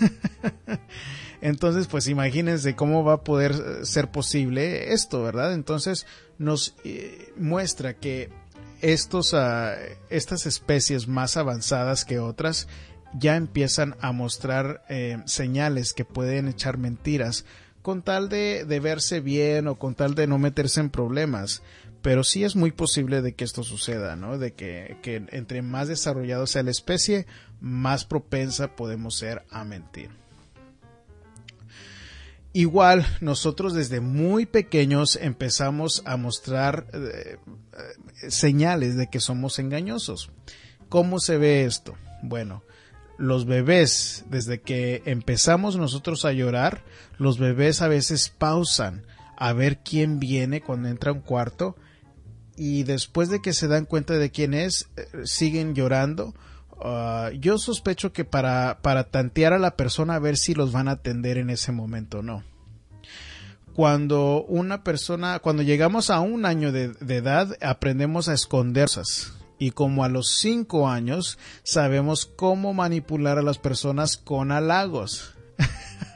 Entonces, 1.43 1.87
pues 1.87 2.07
imagínense 2.09 2.75
cómo 2.75 3.03
va 3.05 3.15
a 3.15 3.25
poder 3.25 3.53
eh, 3.53 3.87
ser 3.87 4.11
posible 4.11 4.93
esto, 4.93 5.23
¿verdad? 5.23 5.55
Entonces 5.55 6.07
nos 6.39 6.75
eh, 6.85 7.33
muestra 7.37 7.95
que 7.95 8.31
estos, 8.83 9.33
uh, 9.33 9.75
estas 10.09 10.47
especies 10.47 11.09
más 11.09 11.37
avanzadas 11.37 12.05
que 12.05 12.19
otras 12.19 12.69
ya 13.19 13.37
empiezan 13.37 13.97
a 14.01 14.13
mostrar 14.13 14.85
eh, 14.89 15.19
señales 15.27 15.95
que 15.95 16.05
pueden 16.05 16.49
echar 16.49 16.79
mentiras 16.79 17.45
con 17.83 18.03
tal 18.03 18.29
de, 18.29 18.65
de 18.65 18.81
verse 18.81 19.21
bien 19.21 19.67
o 19.67 19.79
con 19.79 19.95
tal 19.95 20.15
de 20.15 20.27
no 20.27 20.39
meterse 20.39 20.81
en 20.81 20.91
problemas 20.91 21.63
pero 22.03 22.25
sí 22.25 22.45
es 22.45 22.57
muy 22.57 22.73
posible 22.73 23.23
de 23.23 23.35
que 23.35 23.45
esto 23.45 23.63
suceda, 23.63 24.17
¿no? 24.17 24.39
De 24.39 24.53
que, 24.53 24.97
que 25.03 25.23
entre 25.33 25.63
más 25.63 25.89
desarrollado 25.89 26.47
sea 26.47 26.63
la 26.63 26.71
especie, 26.71 27.27
más 27.61 28.05
propensa 28.05 28.75
podemos 28.75 29.17
ser 29.17 29.45
a 29.51 29.65
mentir. 29.65 30.20
Igual 32.53 33.07
nosotros 33.21 33.75
desde 33.75 34.01
muy 34.01 34.45
pequeños 34.45 35.17
empezamos 35.21 36.03
a 36.05 36.17
mostrar 36.17 36.87
eh, 36.93 37.37
eh, 37.39 38.31
señales 38.31 38.97
de 38.97 39.07
que 39.07 39.21
somos 39.21 39.59
engañosos. 39.61 40.31
¿Cómo 40.89 41.21
se 41.21 41.37
ve 41.39 41.65
esto? 41.65 41.95
Bueno, 42.23 42.65
los 43.19 43.47
bebés, 43.47 44.25
desde 44.29 44.61
que 44.61 45.03
empezamos 45.05 45.77
nosotros 45.77 46.25
a 46.25 46.33
llorar, 46.33 46.83
los 47.19 47.39
bebés 47.39 47.83
a 47.83 47.89
veces 47.89 48.31
pausan 48.37 49.07
a 49.37 49.53
ver 49.53 49.79
quién 49.79 50.19
viene 50.19 50.61
cuando 50.61 50.89
entra 50.89 51.13
a 51.13 51.15
un 51.15 51.21
cuarto 51.21 51.77
y 52.57 52.83
después 52.83 53.29
de 53.31 53.41
que 53.41 53.53
se 53.53 53.69
dan 53.69 53.87
cuenta 53.87 54.15
de 54.15 54.31
quién 54.31 54.55
es, 54.55 54.89
eh, 54.97 55.07
siguen 55.25 55.75
llorando. 55.75 56.35
Ah, 56.83 57.31
yo 57.39 57.59
sospecho 57.59 58.13
que 58.13 58.25
para, 58.25 58.79
para 58.83 59.05
tantear 59.05 59.53
a 59.53 59.59
la 59.59 59.77
persona 59.77 60.15
a 60.15 60.19
ver 60.19 60.37
si 60.37 60.55
los 60.55 60.73
van 60.73 60.89
a 60.89 60.93
atender 60.93 61.37
en 61.37 61.51
ese 61.51 61.73
momento 61.73 62.21
o 62.21 62.23
no. 62.23 62.43
Cuando 63.75 64.45
una 64.45 64.83
persona, 64.83 65.39
cuando 65.39 65.63
llegamos 65.63 66.11
a 66.11 66.21
un 66.21 66.45
año 66.45 66.73
de, 66.73 66.89
de 66.89 67.17
edad, 67.17 67.57
aprendemos 67.63 68.29
a 68.29 68.35
esconderse 68.35 69.03
y 69.59 69.71
como 69.73 70.05
a 70.05 70.09
los 70.09 70.31
cinco 70.31 70.89
años 70.89 71.39
sabemos 71.63 72.27
cómo 72.27 72.75
manipular 72.75 73.39
a 73.39 73.43
las 73.43 73.59
personas 73.59 74.17
con 74.17 74.51
halagos. 74.51 75.35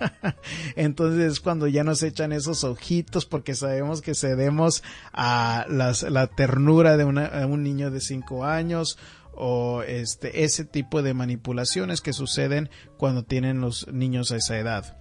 Entonces 0.77 1.33
es 1.33 1.41
cuando 1.41 1.69
ya 1.69 1.85
nos 1.85 2.03
echan 2.03 2.33
esos 2.33 2.65
ojitos 2.65 3.27
porque 3.27 3.55
sabemos 3.55 4.01
que 4.01 4.15
cedemos 4.15 4.83
a 5.13 5.67
la 5.69 6.27
ternura 6.27 6.97
de 6.97 7.05
un 7.05 7.63
niño 7.63 7.91
de 7.91 8.01
cinco 8.01 8.45
años 8.45 8.99
o 9.37 9.83
este 9.83 10.45
ese 10.45 10.65
tipo 10.65 11.03
de 11.03 11.15
manipulaciones 11.15 12.01
que 12.01 12.13
suceden 12.13 12.71
cuando 12.97 13.25
tienen 13.25 13.61
los 13.61 13.89
niños 13.89 14.33
a 14.33 14.37
esa 14.37 14.59
edad. 14.59 14.97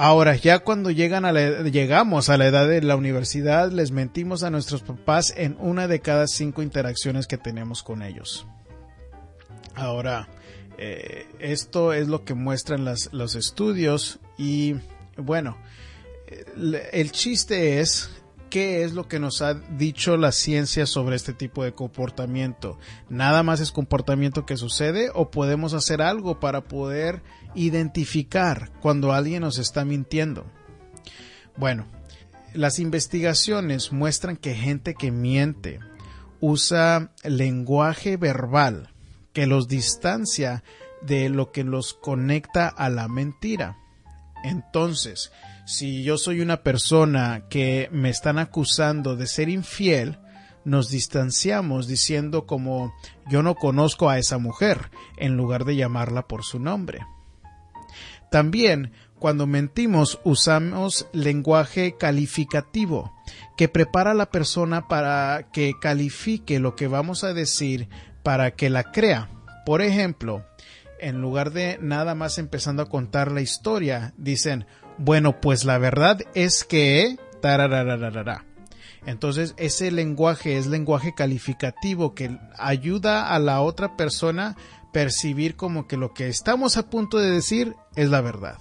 Ahora, 0.00 0.36
ya 0.36 0.60
cuando 0.60 0.92
llegan 0.92 1.24
a 1.24 1.32
llegamos 1.32 2.28
a 2.28 2.36
la 2.36 2.46
edad 2.46 2.68
de 2.68 2.82
la 2.82 2.94
universidad, 2.94 3.72
les 3.72 3.90
mentimos 3.90 4.44
a 4.44 4.50
nuestros 4.50 4.82
papás 4.82 5.34
en 5.36 5.56
una 5.58 5.88
de 5.88 6.00
cada 6.00 6.28
cinco 6.28 6.62
interacciones 6.62 7.26
que 7.26 7.36
tenemos 7.36 7.82
con 7.82 8.02
ellos. 8.02 8.46
Ahora, 9.74 10.28
eh, 10.78 11.26
esto 11.40 11.92
es 11.92 12.06
lo 12.06 12.24
que 12.24 12.34
muestran 12.34 12.84
los 12.84 13.34
estudios 13.34 14.20
y 14.36 14.76
bueno, 15.16 15.58
el 16.92 17.10
chiste 17.10 17.80
es 17.80 18.10
qué 18.48 18.84
es 18.84 18.92
lo 18.92 19.08
que 19.08 19.18
nos 19.18 19.42
ha 19.42 19.54
dicho 19.54 20.16
la 20.16 20.32
ciencia 20.32 20.86
sobre 20.86 21.16
este 21.16 21.32
tipo 21.32 21.64
de 21.64 21.72
comportamiento. 21.72 22.78
¿Nada 23.08 23.42
más 23.42 23.60
es 23.60 23.72
comportamiento 23.72 24.46
que 24.46 24.56
sucede 24.56 25.10
o 25.14 25.30
podemos 25.30 25.74
hacer 25.74 26.02
algo 26.02 26.40
para 26.40 26.64
poder 26.64 27.22
identificar 27.54 28.70
cuando 28.80 29.12
alguien 29.12 29.42
nos 29.42 29.58
está 29.58 29.84
mintiendo? 29.84 30.46
Bueno, 31.56 31.86
las 32.54 32.78
investigaciones 32.78 33.92
muestran 33.92 34.36
que 34.36 34.54
gente 34.54 34.94
que 34.94 35.10
miente 35.10 35.80
usa 36.40 37.12
lenguaje 37.24 38.16
verbal 38.16 38.90
que 39.32 39.46
los 39.46 39.68
distancia 39.68 40.62
de 41.02 41.28
lo 41.28 41.52
que 41.52 41.64
los 41.64 41.94
conecta 41.94 42.68
a 42.68 42.88
la 42.88 43.08
mentira. 43.08 43.78
Entonces, 44.44 45.32
si 45.68 46.02
yo 46.02 46.16
soy 46.16 46.40
una 46.40 46.62
persona 46.62 47.42
que 47.50 47.90
me 47.92 48.08
están 48.08 48.38
acusando 48.38 49.16
de 49.16 49.26
ser 49.26 49.50
infiel, 49.50 50.18
nos 50.64 50.88
distanciamos 50.88 51.86
diciendo 51.86 52.46
como 52.46 52.94
yo 53.28 53.42
no 53.42 53.54
conozco 53.54 54.08
a 54.08 54.16
esa 54.16 54.38
mujer, 54.38 54.90
en 55.18 55.36
lugar 55.36 55.66
de 55.66 55.76
llamarla 55.76 56.26
por 56.26 56.42
su 56.42 56.58
nombre. 56.58 57.00
También, 58.30 58.92
cuando 59.18 59.46
mentimos, 59.46 60.20
usamos 60.24 61.06
lenguaje 61.12 61.96
calificativo, 61.98 63.12
que 63.58 63.68
prepara 63.68 64.12
a 64.12 64.14
la 64.14 64.30
persona 64.30 64.88
para 64.88 65.50
que 65.52 65.74
califique 65.78 66.60
lo 66.60 66.76
que 66.76 66.88
vamos 66.88 67.24
a 67.24 67.34
decir 67.34 67.90
para 68.22 68.52
que 68.52 68.70
la 68.70 68.84
crea. 68.84 69.28
Por 69.66 69.82
ejemplo, 69.82 70.46
en 70.98 71.20
lugar 71.20 71.52
de 71.52 71.78
nada 71.82 72.14
más 72.14 72.38
empezando 72.38 72.82
a 72.82 72.88
contar 72.88 73.30
la 73.30 73.42
historia, 73.42 74.14
dicen, 74.16 74.64
bueno, 74.98 75.40
pues 75.40 75.64
la 75.64 75.78
verdad 75.78 76.20
es 76.34 76.64
que... 76.64 77.16
Entonces, 79.06 79.54
ese 79.56 79.90
lenguaje 79.90 80.58
es 80.58 80.66
lenguaje 80.66 81.14
calificativo 81.14 82.14
que 82.14 82.36
ayuda 82.58 83.28
a 83.28 83.38
la 83.38 83.60
otra 83.60 83.96
persona 83.96 84.56
percibir 84.92 85.54
como 85.54 85.86
que 85.86 85.96
lo 85.96 86.12
que 86.12 86.28
estamos 86.28 86.76
a 86.76 86.90
punto 86.90 87.18
de 87.18 87.30
decir 87.30 87.76
es 87.94 88.10
la 88.10 88.20
verdad. 88.20 88.58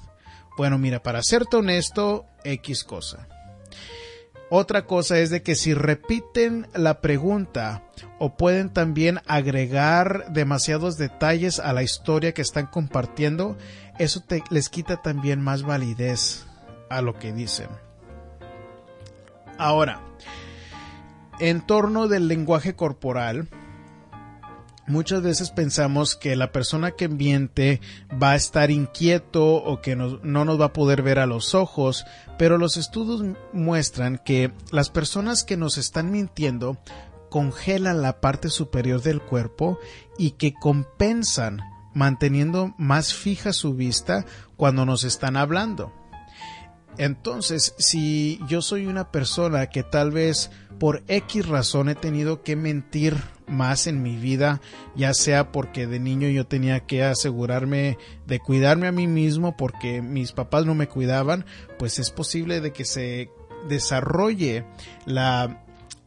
Bueno, 0.58 0.78
mira, 0.78 1.02
para 1.02 1.24
serte 1.24 1.58
honesto, 1.58 2.26
X 2.44 2.84
cosa. 2.84 3.28
Otra 4.50 4.86
cosa 4.86 5.20
es 5.20 5.30
de 5.30 5.44
que 5.44 5.56
si 5.56 5.74
repiten 5.74 6.68
la 6.74 7.02
pregunta 7.02 7.84
o 8.18 8.38
pueden 8.38 8.70
también 8.70 9.20
agregar 9.28 10.32
demasiados 10.32 10.98
detalles 10.98 11.60
a 11.60 11.74
la 11.74 11.84
historia 11.84 12.34
que 12.34 12.42
están 12.42 12.68
compartiendo, 12.68 13.58
eso 14.00 14.24
les 14.50 14.70
quita 14.70 15.02
también 15.02 15.42
más 15.42 15.64
validez 15.64 16.46
a 16.90 17.02
lo 17.02 17.18
que 17.18 17.34
dicen. 17.34 17.70
Ahora, 19.58 20.02
en 21.40 21.62
torno 21.62 22.08
del 22.08 22.28
lenguaje 22.28 22.76
corporal, 22.76 23.48
muchas 24.88 25.22
veces 25.22 25.52
pensamos 25.52 26.16
que 26.16 26.36
la 26.36 26.52
persona 26.52 26.92
que 26.92 27.10
miente 27.10 27.82
va 28.22 28.32
a 28.32 28.36
estar 28.36 28.72
inquieto 28.72 29.56
o 29.56 29.82
que 29.82 29.96
no, 29.96 30.20
nos 30.24 30.60
va 30.60 30.66
a 30.66 30.74
poder 30.74 31.02
ver 31.02 31.20
a 31.20 31.26
los 31.26 31.56
ojos, 31.56 32.06
pero 32.38 32.58
los 32.58 32.78
estudios 32.78 33.24
muestran 33.54 34.20
que 34.24 34.52
las 34.72 34.90
personas 34.90 35.44
que 35.44 35.58
nos 35.58 35.78
están 35.78 36.12
mintiendo 36.12 36.78
congelan 37.30 38.02
la 38.02 38.22
parte 38.22 38.50
superior 38.50 39.02
del 39.02 39.22
cuerpo 39.22 39.80
y 40.18 40.32
que 40.32 40.54
compensan 40.54 41.62
manteniendo 41.98 42.76
más 42.78 43.16
fija 43.16 43.54
su 43.54 43.74
vista 43.74 44.24
cuando 44.56 44.86
nos 44.86 45.04
están 45.04 45.36
hablando. 45.36 45.92
Entonces, 47.00 47.74
si 47.80 48.40
yo 48.48 48.62
soy 48.62 48.86
una 48.86 49.12
persona 49.12 49.66
que 49.68 49.82
tal 49.82 50.12
vez 50.12 50.52
por 50.80 51.04
X 51.08 51.48
razón 51.48 51.90
he 51.90 51.96
tenido 51.96 52.44
que 52.44 52.56
mentir 52.56 53.18
más 53.48 53.88
en 53.88 54.04
mi 54.04 54.16
vida, 54.16 54.62
ya 54.96 55.16
sea 55.16 55.52
porque 55.52 55.88
de 55.88 56.00
niño 56.00 56.30
yo 56.30 56.46
tenía 56.46 56.82
que 56.82 57.04
asegurarme 57.04 57.98
de 58.28 58.40
cuidarme 58.40 58.86
a 58.86 58.92
mí 58.92 59.08
mismo 59.08 59.58
porque 59.58 60.04
mis 60.04 60.34
papás 60.34 60.68
no 60.68 60.76
me 60.76 60.88
cuidaban, 60.88 61.46
pues 61.80 61.98
es 61.98 62.12
posible 62.12 62.62
de 62.62 62.74
que 62.74 62.86
se 62.86 63.32
desarrolle 63.68 64.66
la 65.06 65.64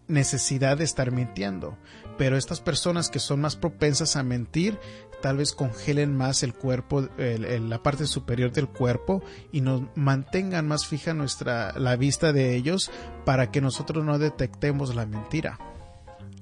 necesidad 0.07 0.79
de 0.79 0.85
estar 0.85 1.11
mintiendo. 1.11 1.77
Pero 2.21 2.37
estas 2.37 2.61
personas 2.61 3.09
que 3.09 3.19
son 3.19 3.41
más 3.41 3.57
propensas 3.57 4.15
a 4.15 4.23
mentir 4.23 4.79
tal 5.23 5.39
vez 5.39 5.55
congelen 5.55 6.15
más 6.15 6.43
el 6.43 6.53
cuerpo, 6.53 7.09
la 7.17 7.83
parte 7.83 8.07
superior 8.07 8.53
del 8.53 8.69
cuerpo 8.69 9.23
y 9.53 9.63
nos 9.63 9.85
mantengan 9.95 10.69
más 10.69 10.87
fija 10.87 11.15
nuestra, 11.15 11.73
la 11.79 11.97
vista 11.97 12.35
de 12.35 12.55
ellos 12.57 12.91
para 13.25 13.51
que 13.51 13.63
nosotros 13.63 14.05
no 14.05 14.19
detectemos 14.19 14.95
la 14.95 15.07
mentira. 15.07 15.59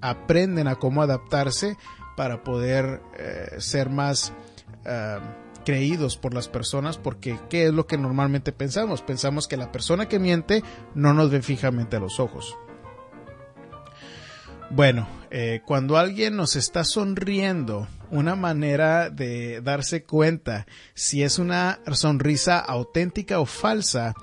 Aprenden 0.01 0.67
a 0.67 0.75
cómo 0.75 1.01
adaptarse 1.01 1.77
para 2.17 2.43
poder 2.43 3.01
eh, 3.17 3.61
ser 3.61 3.88
más 3.88 4.33
eh, 4.85 5.21
creídos 5.64 6.17
por 6.17 6.35
las 6.35 6.49
personas 6.49 6.99
porque 6.99 7.38
¿qué 7.49 7.67
es 7.67 7.73
lo 7.73 7.87
que 7.87 7.99
normalmente 7.99 8.51
pensamos? 8.51 9.01
Pensamos 9.03 9.47
que 9.47 9.57
la 9.57 9.71
persona 9.71 10.09
que 10.09 10.19
miente 10.19 10.64
no 10.97 11.14
nos 11.14 11.31
ve 11.31 11.41
fijamente 11.41 11.99
a 11.99 12.01
los 12.01 12.19
ojos. 12.19 12.57
Bueno, 14.70 15.09
eh, 15.31 15.62
cuando 15.64 15.96
alguien 15.96 16.37
nos 16.37 16.54
está 16.54 16.85
sonriendo, 16.85 17.88
una 18.11 18.37
manera 18.37 19.09
de 19.09 19.62
darse 19.62 20.04
cuenta 20.04 20.66
si 20.94 21.22
es 21.22 21.38
una 21.38 21.81
sonrisa 21.92 22.59
auténtica 22.59 23.40
o 23.40 23.46
falsa 23.46 24.14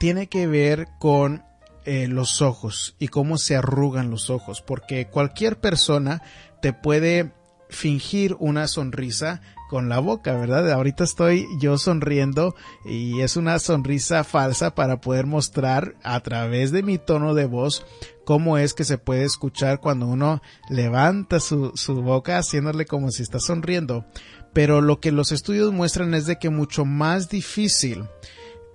tiene 0.00 0.28
que 0.28 0.46
ver 0.46 0.88
con 0.98 1.44
eh, 1.84 2.08
los 2.08 2.40
ojos 2.40 2.96
y 2.98 3.08
cómo 3.08 3.36
se 3.36 3.54
arrugan 3.54 4.10
los 4.10 4.30
ojos, 4.30 4.62
porque 4.62 5.08
cualquier 5.08 5.60
persona 5.60 6.22
te 6.62 6.72
puede 6.72 7.32
fingir 7.68 8.34
una 8.38 8.68
sonrisa 8.68 9.42
con 9.72 9.88
la 9.88 10.00
boca, 10.00 10.36
¿verdad? 10.36 10.70
Ahorita 10.70 11.02
estoy 11.02 11.48
yo 11.58 11.78
sonriendo 11.78 12.54
y 12.84 13.22
es 13.22 13.38
una 13.38 13.58
sonrisa 13.58 14.22
falsa 14.22 14.74
para 14.74 15.00
poder 15.00 15.24
mostrar 15.24 15.94
a 16.02 16.20
través 16.20 16.72
de 16.72 16.82
mi 16.82 16.98
tono 16.98 17.32
de 17.32 17.46
voz 17.46 17.86
cómo 18.26 18.58
es 18.58 18.74
que 18.74 18.84
se 18.84 18.98
puede 18.98 19.24
escuchar 19.24 19.80
cuando 19.80 20.08
uno 20.08 20.42
levanta 20.68 21.40
su, 21.40 21.72
su 21.74 22.02
boca 22.02 22.36
haciéndole 22.36 22.84
como 22.84 23.10
si 23.10 23.22
está 23.22 23.40
sonriendo. 23.40 24.04
Pero 24.52 24.82
lo 24.82 25.00
que 25.00 25.10
los 25.10 25.32
estudios 25.32 25.72
muestran 25.72 26.12
es 26.12 26.26
de 26.26 26.36
que 26.36 26.50
mucho 26.50 26.84
más 26.84 27.30
difícil 27.30 28.04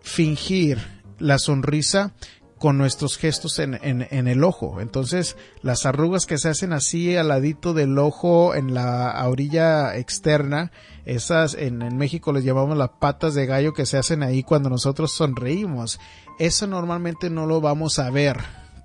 fingir 0.02 0.80
la 1.20 1.38
sonrisa 1.38 2.16
con 2.60 2.78
nuestros 2.78 3.17
gestos 3.17 3.60
en, 3.60 3.78
en, 3.82 4.28
el 4.28 4.43
ojo. 4.43 4.82
Entonces, 4.82 5.38
las 5.62 5.86
arrugas 5.86 6.26
que 6.26 6.38
se 6.38 6.50
hacen 6.50 6.74
así 6.74 7.15
al 7.15 7.28
ladito 7.28 7.74
del 7.74 7.98
ojo 8.00 8.56
en 8.56 8.74
la 8.74 9.24
orilla 9.28 9.96
externa, 9.96 10.72
esas 11.06 11.54
en, 11.54 11.82
en, 11.82 11.98
México 11.98 12.34
les 12.34 12.43
llamamos 12.43 12.78
las 12.78 12.89
patas 13.00 13.34
de 13.36 13.46
gallo 13.46 13.74
que 13.74 13.86
se 13.86 13.98
hacen 13.98 14.24
ahí 14.24 14.43
cuando 14.43 14.70
nosotros 14.70 15.13
sonreímos. 15.13 16.00
Eso 16.39 16.67
normalmente 16.67 17.30
no 17.30 17.46
lo 17.46 17.62
vamos 17.62 18.00
a 18.00 18.10
ver 18.10 18.38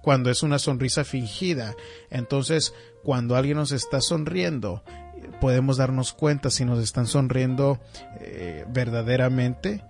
cuando 0.03 0.31
es 0.31 0.43
una 0.43 0.59
sonrisa 0.59 1.05
fingida. 1.05 1.75
Entonces, 2.11 2.75
cuando 3.03 3.37
alguien 3.37 3.57
nos 3.57 3.73
está 3.73 4.01
sonriendo, 4.01 4.83
podemos 5.41 5.79
darnos 5.79 6.13
cuenta 6.13 6.51
si 6.51 6.65
nos 6.65 6.79
están 6.79 7.07
sonriendo 7.07 7.81
eh, 8.21 8.65
verdaderamente 8.69 9.83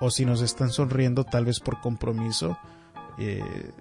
o 0.00 0.10
si 0.10 0.24
nos 0.24 0.42
están 0.42 0.70
sonriendo 0.70 1.24
tal 1.24 1.46
vez 1.46 1.60
por 1.60 1.80
compromiso 1.80 2.58
eh, 3.18 3.72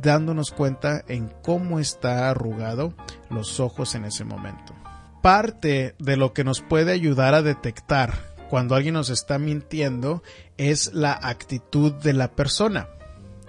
dándonos 0.00 0.50
cuenta 0.50 1.04
en 1.08 1.28
cómo 1.42 1.78
está 1.78 2.30
arrugado 2.30 2.94
los 3.30 3.60
ojos 3.60 3.94
en 3.94 4.04
ese 4.04 4.24
momento. 4.24 4.74
Parte 5.22 5.94
de 5.98 6.16
lo 6.16 6.32
que 6.32 6.44
nos 6.44 6.60
puede 6.60 6.92
ayudar 6.92 7.34
a 7.34 7.42
detectar 7.42 8.14
cuando 8.48 8.74
alguien 8.74 8.94
nos 8.94 9.10
está 9.10 9.38
mintiendo 9.38 10.22
es 10.56 10.92
la 10.94 11.12
actitud 11.12 11.92
de 11.92 12.12
la 12.12 12.32
persona 12.32 12.88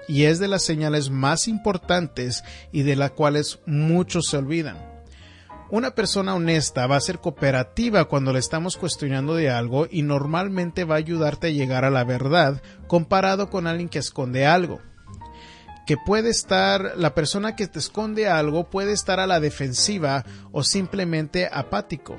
y 0.08 0.24
es 0.24 0.40
de 0.40 0.48
las 0.48 0.64
señales 0.64 1.10
más 1.10 1.48
importantes 1.48 2.44
y 2.72 2.82
de 2.82 2.96
las 2.96 3.12
cuales 3.12 3.60
muchos 3.66 4.28
se 4.28 4.38
olvidan. 4.38 4.90
Una 5.72 5.92
persona 5.92 6.34
honesta 6.34 6.88
va 6.88 6.96
a 6.96 7.02
ser 7.02 7.20
cooperativa 7.20 8.06
cuando 8.06 8.34
le 8.34 8.40
estamos 8.40 8.76
cuestionando 8.76 9.36
de 9.36 9.52
algo 9.52 9.88
y 9.90 10.02
normalmente 10.02 10.84
va 10.84 10.96
a 10.96 10.98
ayudarte 10.98 11.48
a 11.48 11.52
llegar 11.52 11.86
a 11.86 11.92
la 11.92 12.04
verdad 12.04 12.64
comparado 12.88 13.52
con 13.52 13.68
alguien 13.68 13.88
que 13.88 14.00
esconde 14.00 14.48
algo. 14.48 14.82
Que 15.90 15.98
puede 15.98 16.30
estar, 16.30 16.94
la 16.98 17.16
persona 17.16 17.56
que 17.56 17.66
te 17.66 17.80
esconde 17.80 18.28
algo 18.28 18.70
puede 18.70 18.94
estar 18.94 19.20
a 19.20 19.26
la 19.26 19.40
defensiva 19.40 20.24
o 20.52 20.64
simplemente 20.64 21.50
apático. 21.52 22.16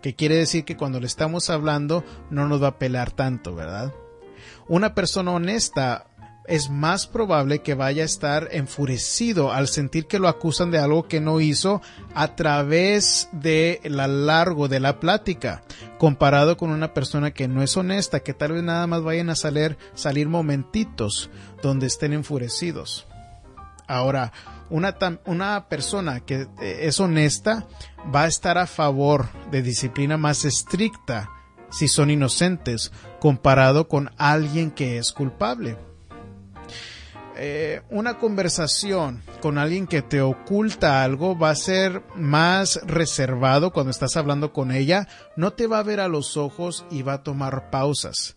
Que 0.00 0.14
quiere 0.14 0.36
decir 0.36 0.64
que 0.64 0.76
cuando 0.76 1.00
le 1.00 1.08
estamos 1.08 1.50
hablando 1.50 2.04
no 2.30 2.46
nos 2.46 2.62
va 2.62 2.68
a 2.68 2.78
pelar 2.78 3.10
tanto, 3.10 3.52
¿verdad? 3.56 3.92
Una 4.68 4.94
persona 4.94 5.32
honesta 5.32 6.09
es 6.50 6.68
más 6.68 7.06
probable 7.06 7.60
que 7.60 7.74
vaya 7.74 8.02
a 8.02 8.06
estar 8.06 8.48
enfurecido 8.50 9.52
al 9.52 9.68
sentir 9.68 10.08
que 10.08 10.18
lo 10.18 10.26
acusan 10.26 10.72
de 10.72 10.78
algo 10.78 11.06
que 11.06 11.20
no 11.20 11.40
hizo 11.40 11.80
a 12.12 12.34
través 12.34 13.28
de 13.30 13.80
la 13.84 14.08
largo 14.08 14.66
de 14.66 14.80
la 14.80 14.98
plática, 14.98 15.62
comparado 15.96 16.56
con 16.56 16.70
una 16.70 16.92
persona 16.92 17.30
que 17.30 17.46
no 17.46 17.62
es 17.62 17.76
honesta, 17.76 18.20
que 18.20 18.34
tal 18.34 18.52
vez 18.52 18.64
nada 18.64 18.88
más 18.88 19.02
vayan 19.02 19.30
a 19.30 19.36
salir, 19.36 19.78
salir 19.94 20.28
momentitos 20.28 21.30
donde 21.62 21.86
estén 21.86 22.12
enfurecidos. 22.12 23.06
Ahora, 23.86 24.32
una, 24.70 24.96
una 25.26 25.68
persona 25.68 26.18
que 26.18 26.48
eh, 26.60 26.78
es 26.82 26.98
honesta 26.98 27.68
va 28.12 28.24
a 28.24 28.28
estar 28.28 28.58
a 28.58 28.66
favor 28.66 29.28
de 29.52 29.62
disciplina 29.62 30.16
más 30.16 30.44
estricta 30.44 31.30
si 31.70 31.86
son 31.86 32.10
inocentes 32.10 32.90
comparado 33.20 33.86
con 33.86 34.10
alguien 34.16 34.72
que 34.72 34.98
es 34.98 35.12
culpable. 35.12 35.89
Eh, 37.42 37.80
una 37.88 38.18
conversación 38.18 39.22
con 39.40 39.56
alguien 39.56 39.86
que 39.86 40.02
te 40.02 40.20
oculta 40.20 41.02
algo 41.02 41.38
va 41.38 41.48
a 41.48 41.54
ser 41.54 42.02
más 42.14 42.78
reservado 42.84 43.72
cuando 43.72 43.90
estás 43.90 44.18
hablando 44.18 44.52
con 44.52 44.70
ella, 44.70 45.08
no 45.36 45.54
te 45.54 45.66
va 45.66 45.78
a 45.78 45.82
ver 45.82 46.00
a 46.00 46.08
los 46.08 46.36
ojos 46.36 46.84
y 46.90 47.00
va 47.00 47.14
a 47.14 47.22
tomar 47.22 47.70
pausas. 47.70 48.36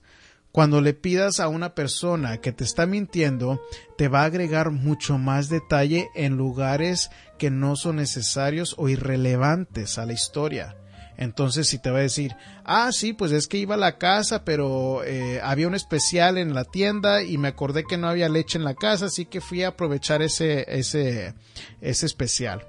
Cuando 0.54 0.80
le 0.80 0.94
pidas 0.94 1.42
a 1.42 1.50
una 1.50 1.76
persona 1.76 2.38
que 2.38 2.54
te 2.54 2.63
está 2.63 2.86
mintiendo, 2.86 3.60
te 3.98 4.08
va 4.08 4.22
a 4.22 4.26
agregar 4.26 4.72
mucho 4.72 5.18
más 5.18 5.50
detalle 5.50 6.08
en 6.16 6.38
lugares 6.38 7.12
que 7.38 7.50
no 7.50 7.76
son 7.76 7.98
necesarios 7.98 8.74
o 8.78 8.88
irrelevantes 8.88 9.98
a 9.98 10.06
la 10.06 10.13
historia. 10.13 10.78
Entonces, 11.17 11.67
si 11.67 11.78
te 11.78 11.91
va 11.91 11.99
a 11.99 12.04
decir, 12.04 12.36
ah, 12.63 12.91
sí, 12.91 13.13
pues 13.13 13.32
es 13.32 13.47
que 13.47 13.58
iba 13.58 13.76
a 13.76 13.78
la 13.78 13.97
casa, 13.97 14.43
pero 14.43 15.04
eh, 15.04 15.39
había 15.43 15.67
un 15.67 15.76
especial 15.76 16.38
en 16.38 16.54
la 16.54 16.65
tienda 16.65 17.23
y 17.23 17.38
me 17.38 17.49
acordé 17.49 17.84
que 17.84 17.97
no 17.97 18.08
había 18.10 18.30
leche 18.30 18.58
en 18.58 18.63
la 18.63 18.73
casa, 18.73 19.06
así 19.06 19.26
que 19.26 19.41
fui 19.41 19.63
a 19.63 19.69
aprovechar 19.69 20.21
ese, 20.21 20.65
ese, 20.67 21.34
ese 21.82 22.06
especial. 22.06 22.65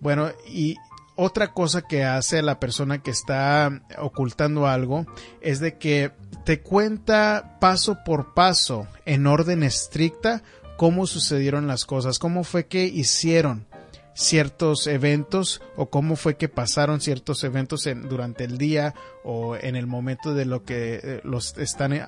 Bueno, 0.00 0.30
y 0.46 0.76
otra 1.16 1.52
cosa 1.52 1.82
que 1.82 2.04
hace 2.04 2.42
la 2.42 2.58
persona 2.58 3.02
que 3.02 3.10
está 3.10 3.82
ocultando 3.98 4.66
algo 4.66 5.06
es 5.40 5.60
de 5.60 5.78
que 5.78 6.10
te 6.44 6.60
cuenta 6.60 7.56
paso 7.60 7.98
por 8.04 8.34
paso, 8.34 8.88
en 9.06 9.26
orden 9.26 9.62
estricta, 9.62 10.42
cómo 10.76 11.06
sucedieron 11.06 11.66
las 11.66 11.84
cosas, 11.84 12.18
cómo 12.18 12.44
fue 12.44 12.66
que 12.66 12.84
hicieron 12.84 13.66
ciertos 14.14 14.86
eventos 14.86 15.60
o 15.76 15.90
cómo 15.90 16.16
fue 16.16 16.36
que 16.36 16.48
pasaron 16.48 17.00
ciertos 17.00 17.42
eventos 17.44 17.86
en, 17.86 18.08
durante 18.08 18.44
el 18.44 18.58
día 18.58 18.94
o 19.24 19.56
en 19.56 19.76
el 19.76 19.86
momento 19.86 20.34
de 20.34 20.44
lo 20.44 20.62
que 20.62 21.00
eh, 21.02 21.20
los 21.24 21.58
están 21.58 21.92
eh, 21.92 22.06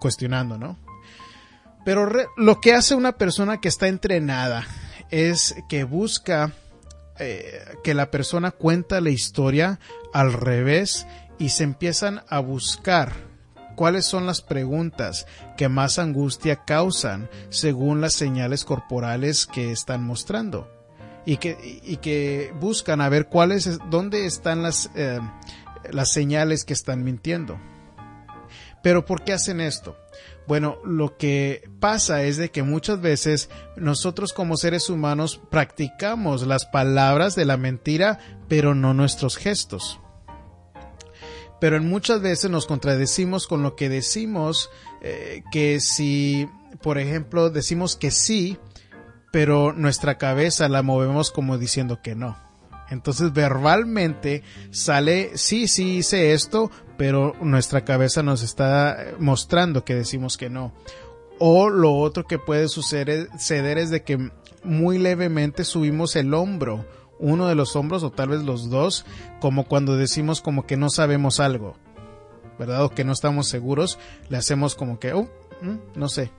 cuestionando, 0.00 0.58
¿no? 0.58 0.78
Pero 1.84 2.10
lo 2.36 2.60
que 2.60 2.74
hace 2.74 2.96
una 2.96 3.16
persona 3.16 3.60
que 3.60 3.68
está 3.68 3.86
entrenada 3.86 4.66
es 5.10 5.54
que 5.68 5.84
busca 5.84 6.52
eh, 7.20 7.64
que 7.84 7.94
la 7.94 8.10
persona 8.10 8.50
cuenta 8.50 9.00
la 9.00 9.10
historia 9.10 9.78
al 10.12 10.32
revés 10.32 11.06
y 11.38 11.50
se 11.50 11.62
empiezan 11.62 12.22
a 12.28 12.40
buscar 12.40 13.12
cuáles 13.76 14.06
son 14.06 14.26
las 14.26 14.40
preguntas 14.40 15.26
que 15.56 15.68
más 15.68 16.00
angustia 16.00 16.64
causan 16.64 17.28
según 17.50 18.00
las 18.00 18.14
señales 18.14 18.64
corporales 18.64 19.46
que 19.46 19.70
están 19.70 20.02
mostrando 20.02 20.75
y 21.26 21.36
que, 21.38 21.80
y 21.84 21.96
que 21.98 22.54
buscan 22.58 23.00
a 23.00 23.08
ver 23.08 23.26
cuáles, 23.26 23.78
dónde 23.90 24.24
están 24.24 24.62
las, 24.62 24.90
eh, 24.94 25.20
las 25.90 26.12
señales 26.12 26.64
que 26.64 26.72
están 26.72 27.04
mintiendo. 27.04 27.58
Pero 28.82 29.04
¿por 29.04 29.24
qué 29.24 29.32
hacen 29.32 29.60
esto? 29.60 29.96
Bueno, 30.46 30.78
lo 30.84 31.16
que 31.16 31.68
pasa 31.80 32.22
es 32.22 32.36
de 32.36 32.52
que 32.52 32.62
muchas 32.62 33.00
veces 33.00 33.50
nosotros 33.76 34.32
como 34.32 34.56
seres 34.56 34.88
humanos 34.88 35.40
practicamos 35.50 36.46
las 36.46 36.66
palabras 36.66 37.34
de 37.34 37.44
la 37.46 37.56
mentira, 37.56 38.20
pero 38.46 38.76
no 38.76 38.94
nuestros 38.94 39.36
gestos. 39.36 39.98
Pero 41.60 41.76
en 41.76 41.88
muchas 41.88 42.20
veces 42.20 42.48
nos 42.48 42.66
contradecimos 42.66 43.48
con 43.48 43.64
lo 43.64 43.74
que 43.74 43.88
decimos, 43.88 44.70
eh, 45.02 45.42
que 45.50 45.80
si, 45.80 46.48
por 46.80 46.98
ejemplo, 46.98 47.50
decimos 47.50 47.96
que 47.96 48.12
sí, 48.12 48.58
pero 49.36 49.74
nuestra 49.74 50.16
cabeza 50.16 50.66
la 50.66 50.82
movemos 50.82 51.30
como 51.30 51.58
diciendo 51.58 52.00
que 52.00 52.14
no. 52.14 52.38
Entonces 52.88 53.34
verbalmente 53.34 54.42
sale, 54.70 55.32
sí, 55.34 55.68
sí 55.68 55.98
hice 55.98 56.32
esto, 56.32 56.70
pero 56.96 57.36
nuestra 57.42 57.84
cabeza 57.84 58.22
nos 58.22 58.42
está 58.42 58.96
mostrando 59.18 59.84
que 59.84 59.94
decimos 59.94 60.38
que 60.38 60.48
no. 60.48 60.72
O 61.38 61.68
lo 61.68 61.96
otro 61.96 62.24
que 62.24 62.38
puede 62.38 62.68
suceder 62.68 63.28
es 63.76 63.90
de 63.90 64.02
que 64.04 64.30
muy 64.64 64.96
levemente 64.96 65.64
subimos 65.64 66.16
el 66.16 66.32
hombro, 66.32 66.86
uno 67.18 67.46
de 67.46 67.56
los 67.56 67.76
hombros 67.76 68.04
o 68.04 68.10
tal 68.10 68.30
vez 68.30 68.40
los 68.40 68.70
dos, 68.70 69.04
como 69.38 69.64
cuando 69.64 69.98
decimos 69.98 70.40
como 70.40 70.64
que 70.64 70.78
no 70.78 70.88
sabemos 70.88 71.40
algo, 71.40 71.76
¿verdad? 72.58 72.84
O 72.84 72.88
que 72.88 73.04
no 73.04 73.12
estamos 73.12 73.48
seguros, 73.48 73.98
le 74.30 74.38
hacemos 74.38 74.74
como 74.74 74.98
que, 74.98 75.12
oh, 75.12 75.28
mm, 75.60 75.76
no 75.94 76.08
sé, 76.08 76.30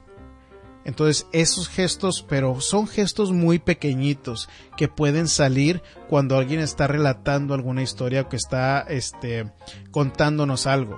entonces 0.88 1.28
esos 1.34 1.68
gestos, 1.68 2.26
pero 2.28 2.62
son 2.62 2.88
gestos 2.88 3.34
muy 3.34 3.60
pequeñitos 3.60 4.48
que 4.78 4.88
pueden 4.88 5.28
salir 5.28 5.84
cuando 6.08 6.38
alguien 6.38 6.62
está 6.62 6.88
relatando 6.88 7.54
alguna 7.54 7.84
historia 7.84 8.22
o 8.22 8.30
que 8.30 8.38
está 8.38 8.86
este, 8.88 9.52
contándonos 9.92 10.66
algo. 10.66 10.98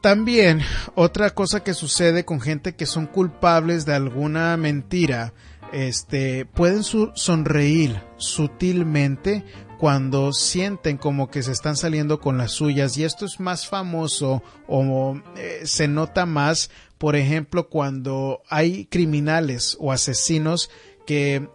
También 0.00 0.62
otra 0.94 1.34
cosa 1.34 1.62
que 1.62 1.74
sucede 1.74 2.24
con 2.24 2.40
gente 2.40 2.74
que 2.74 2.86
son 2.86 3.06
culpables 3.06 3.84
de 3.84 3.94
alguna 3.96 4.56
mentira, 4.56 5.34
este, 5.74 6.46
pueden 6.46 6.84
sonreír 6.84 8.00
sutilmente 8.16 9.44
cuando 9.78 10.32
sienten 10.32 10.96
como 10.96 11.30
que 11.30 11.42
se 11.42 11.52
están 11.52 11.76
saliendo 11.76 12.18
con 12.18 12.38
las 12.38 12.52
suyas 12.52 12.96
y 12.96 13.04
esto 13.04 13.26
es 13.26 13.40
más 13.40 13.66
famoso 13.66 14.42
o 14.66 15.20
eh, 15.36 15.60
se 15.64 15.88
nota 15.88 16.24
más 16.24 16.70
por 17.04 17.16
ejemplo, 17.16 17.68
cuando 17.68 18.40
hay 18.48 18.86
criminales 18.86 19.76
o 19.78 19.92
asesinos 19.92 20.70
que 21.06 21.34
eh, 21.34 21.48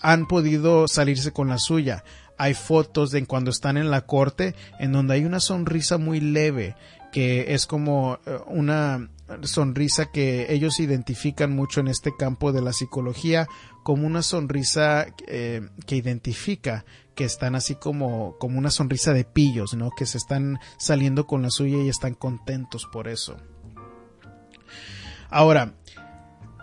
han 0.00 0.26
podido 0.26 0.88
salirse 0.88 1.30
con 1.30 1.46
la 1.46 1.58
suya. 1.58 2.02
Hay 2.38 2.54
fotos 2.54 3.12
de 3.12 3.24
cuando 3.24 3.52
están 3.52 3.76
en 3.76 3.92
la 3.92 4.00
corte 4.00 4.56
en 4.80 4.90
donde 4.90 5.14
hay 5.14 5.24
una 5.24 5.38
sonrisa 5.38 5.96
muy 5.96 6.18
leve 6.18 6.74
que 7.12 7.54
es 7.54 7.66
como 7.66 8.18
eh, 8.26 8.38
una 8.46 9.08
sonrisa 9.42 10.10
que 10.10 10.52
ellos 10.52 10.80
identifican 10.80 11.54
mucho 11.54 11.78
en 11.78 11.86
este 11.86 12.10
campo 12.18 12.50
de 12.50 12.62
la 12.62 12.72
psicología 12.72 13.46
como 13.84 14.08
una 14.08 14.22
sonrisa 14.22 15.06
eh, 15.28 15.68
que 15.86 15.94
identifica 15.94 16.84
que 17.14 17.22
están 17.26 17.54
así 17.54 17.76
como, 17.76 18.36
como 18.38 18.58
una 18.58 18.72
sonrisa 18.72 19.12
de 19.12 19.22
pillos, 19.22 19.74
¿no? 19.74 19.92
Que 19.96 20.04
se 20.06 20.18
están 20.18 20.58
saliendo 20.78 21.28
con 21.28 21.42
la 21.42 21.50
suya 21.50 21.78
y 21.80 21.88
están 21.88 22.14
contentos 22.14 22.88
por 22.92 23.06
eso. 23.06 23.36
Ahora, 25.30 25.74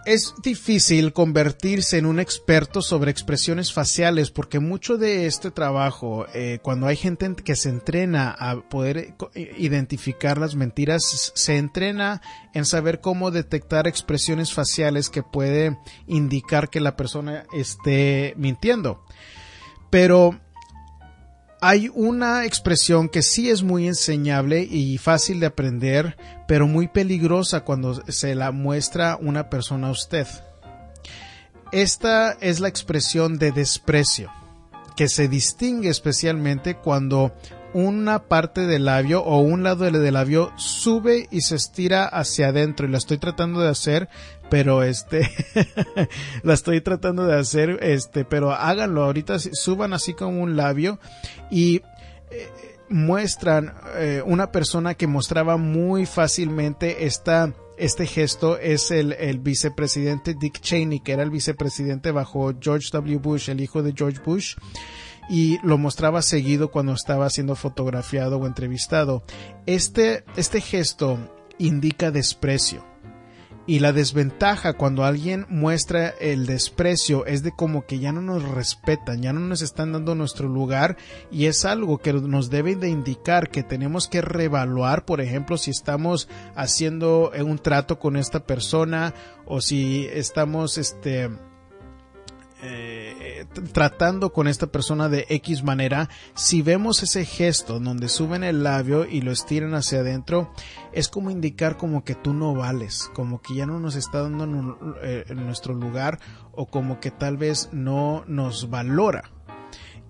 es 0.08 0.34
difícil 0.42 1.12
convertirse 1.12 1.98
en 1.98 2.06
un 2.06 2.22
experto 2.22 2.82
sobre 2.82 3.12
expresiones 3.12 3.74
faciales 3.74 4.32
porque 4.32 4.62
mucho 4.62 4.98
de 4.98 5.26
este 5.26 5.52
trabajo, 5.52 6.26
eh, 6.34 6.60
cuando 6.62 6.88
hay 6.88 6.96
gente 6.96 7.36
que 7.36 7.58
se 7.58 7.68
entrena 7.68 8.32
a 8.32 8.62
poder 8.70 9.16
eh, 9.36 9.56
identificar 9.58 10.38
las 10.38 10.56
mentiras, 10.56 11.34
se 11.36 11.58
entrena 11.58 12.22
en 12.54 12.64
saber 12.64 13.02
cómo 13.02 13.32
detectar 13.32 13.86
expresiones 13.86 14.54
faciales 14.54 15.10
que 15.10 15.24
puede 15.24 15.78
indicar 16.08 16.70
que 16.70 16.80
la 16.80 16.96
persona 16.96 17.46
esté 17.52 18.34
mintiendo. 18.38 19.04
Pero 19.90 20.40
hay 21.60 21.90
una 21.94 22.46
expresión 22.46 23.10
que 23.10 23.22
sí 23.22 23.50
es 23.50 23.64
muy 23.64 23.88
enseñable 23.88 24.62
y 24.62 24.98
fácil 24.98 25.40
de 25.40 25.48
aprender, 25.48 26.16
pero 26.48 26.68
muy 26.68 26.88
peligrosa 26.88 27.62
cuando 27.62 27.96
se 28.12 28.36
la 28.36 28.52
muestra 28.52 29.18
una 29.20 29.50
persona 29.50 29.88
a 29.88 29.92
usted. 29.92 30.28
Esta 31.72 32.34
es 32.40 32.60
la 32.60 32.68
expresión 32.68 33.40
de 33.40 33.52
desprecio, 33.52 34.32
que 34.96 35.10
se 35.10 35.28
distingue 35.28 35.90
especialmente 35.90 36.76
cuando 36.76 37.36
una 37.78 38.24
parte 38.24 38.66
del 38.66 38.86
labio 38.86 39.24
o 39.24 39.38
un 39.38 39.62
lado 39.62 39.86
del 39.86 40.12
labio 40.12 40.52
sube 40.58 41.28
y 41.30 41.42
se 41.42 41.58
estira 41.58 42.08
hacia 42.08 42.48
adentro 42.48 42.88
y 42.88 42.90
la 42.90 42.98
estoy 42.98 43.20
tratando 43.20 43.60
de 43.62 43.70
hacer 43.70 44.10
pero 44.50 44.82
este 44.82 45.30
la 46.42 46.56
estoy 46.56 46.82
tratando 46.82 47.28
de 47.28 47.38
hacer 47.38 47.78
este 47.84 48.26
pero 48.26 48.52
háganlo 48.52 49.04
ahorita 49.04 49.38
suban 49.38 49.94
así 49.94 50.16
como 50.16 50.42
un 50.42 50.58
labio 50.58 51.00
y 51.52 51.84
eh, 52.32 52.50
muestran 52.90 53.76
eh, 53.98 54.24
una 54.26 54.52
persona 54.52 54.96
que 54.96 55.06
mostraba 55.06 55.58
muy 55.58 56.08
fácilmente 56.08 57.06
esta 57.06 57.54
este 57.78 58.08
gesto 58.08 58.58
es 58.58 58.90
el, 58.90 59.14
el, 59.14 59.38
vicepresidente 59.38 60.34
Dick 60.34 60.62
Cheney, 60.62 61.00
que 61.00 61.12
era 61.12 61.22
el 61.22 61.30
vicepresidente 61.30 62.10
bajo 62.10 62.52
George 62.60 62.90
W. 62.92 63.18
Bush, 63.18 63.52
el 63.52 63.62
hijo 63.62 63.84
de 63.84 63.94
George 63.96 64.20
Bush 64.26 64.56
y 65.30 65.60
lo 65.66 65.78
mostraba 65.78 66.22
seguido 66.22 66.72
cuando 66.72 66.94
estaba 66.94 67.30
siendo 67.30 67.56
fotografiado 67.56 68.38
o 68.38 68.48
entrevistado. 68.48 69.24
Este, 69.66 70.24
este 70.36 70.62
gesto 70.62 71.18
indica 71.58 72.12
desprecio. 72.12 72.86
Y 73.70 73.80
la 73.80 73.92
desventaja 73.92 74.72
cuando 74.72 75.04
alguien 75.04 75.46
muestra 75.50 76.14
el 76.22 76.46
desprecio 76.46 77.26
es 77.26 77.44
de 77.44 77.52
como 77.52 77.86
que 77.86 78.00
ya 78.00 78.14
no 78.14 78.22
nos 78.22 78.42
respetan, 78.48 79.22
ya 79.22 79.34
no 79.34 79.42
nos 79.42 79.62
están 79.62 79.92
dando 79.92 80.16
nuestro 80.16 80.48
lugar 80.48 80.96
y 81.32 81.48
es 81.48 81.66
algo 81.66 81.98
que 81.98 82.14
nos 82.14 82.50
debe 82.50 82.78
de 82.78 82.88
indicar 82.88 83.50
que 83.50 83.64
tenemos 83.64 84.08
que 84.08 84.22
reevaluar, 84.22 85.04
por 85.04 85.20
ejemplo, 85.20 85.58
si 85.58 85.72
estamos 85.72 86.30
haciendo 86.56 87.34
un 87.38 87.60
trato 87.60 88.00
con 88.00 88.16
esta 88.16 88.46
persona 88.46 89.14
o 89.46 89.60
si 89.60 90.08
estamos 90.14 90.78
este 90.78 91.30
eh, 92.64 93.27
tratando 93.74 94.32
con 94.34 94.48
esta 94.48 94.68
persona 94.68 95.10
de 95.10 95.26
X 95.30 95.64
manera, 95.64 96.10
si 96.36 96.62
vemos 96.62 97.04
ese 97.04 97.26
gesto 97.26 97.80
donde 97.80 98.10
suben 98.10 98.44
el 98.44 98.64
labio 98.64 99.06
y 99.06 99.22
lo 99.22 99.32
estiran 99.32 99.76
hacia 99.76 100.00
adentro, 100.00 100.52
es 100.94 101.10
como 101.10 101.30
indicar 101.30 101.78
como 101.78 102.04
que 102.04 102.16
tú 102.16 102.34
no 102.34 102.54
vales, 102.54 103.10
como 103.14 103.42
que 103.42 103.56
ya 103.56 103.66
no 103.66 103.80
nos 103.80 103.96
está 103.96 104.22
dando 104.22 104.44
en 104.44 104.76
eh, 105.02 105.26
nuestro 105.36 105.74
lugar 105.74 106.20
o 106.52 106.66
como 106.66 107.00
que 107.00 107.12
tal 107.12 107.38
vez 107.38 107.70
no 107.72 108.24
nos 108.28 108.70
valora. 108.70 109.32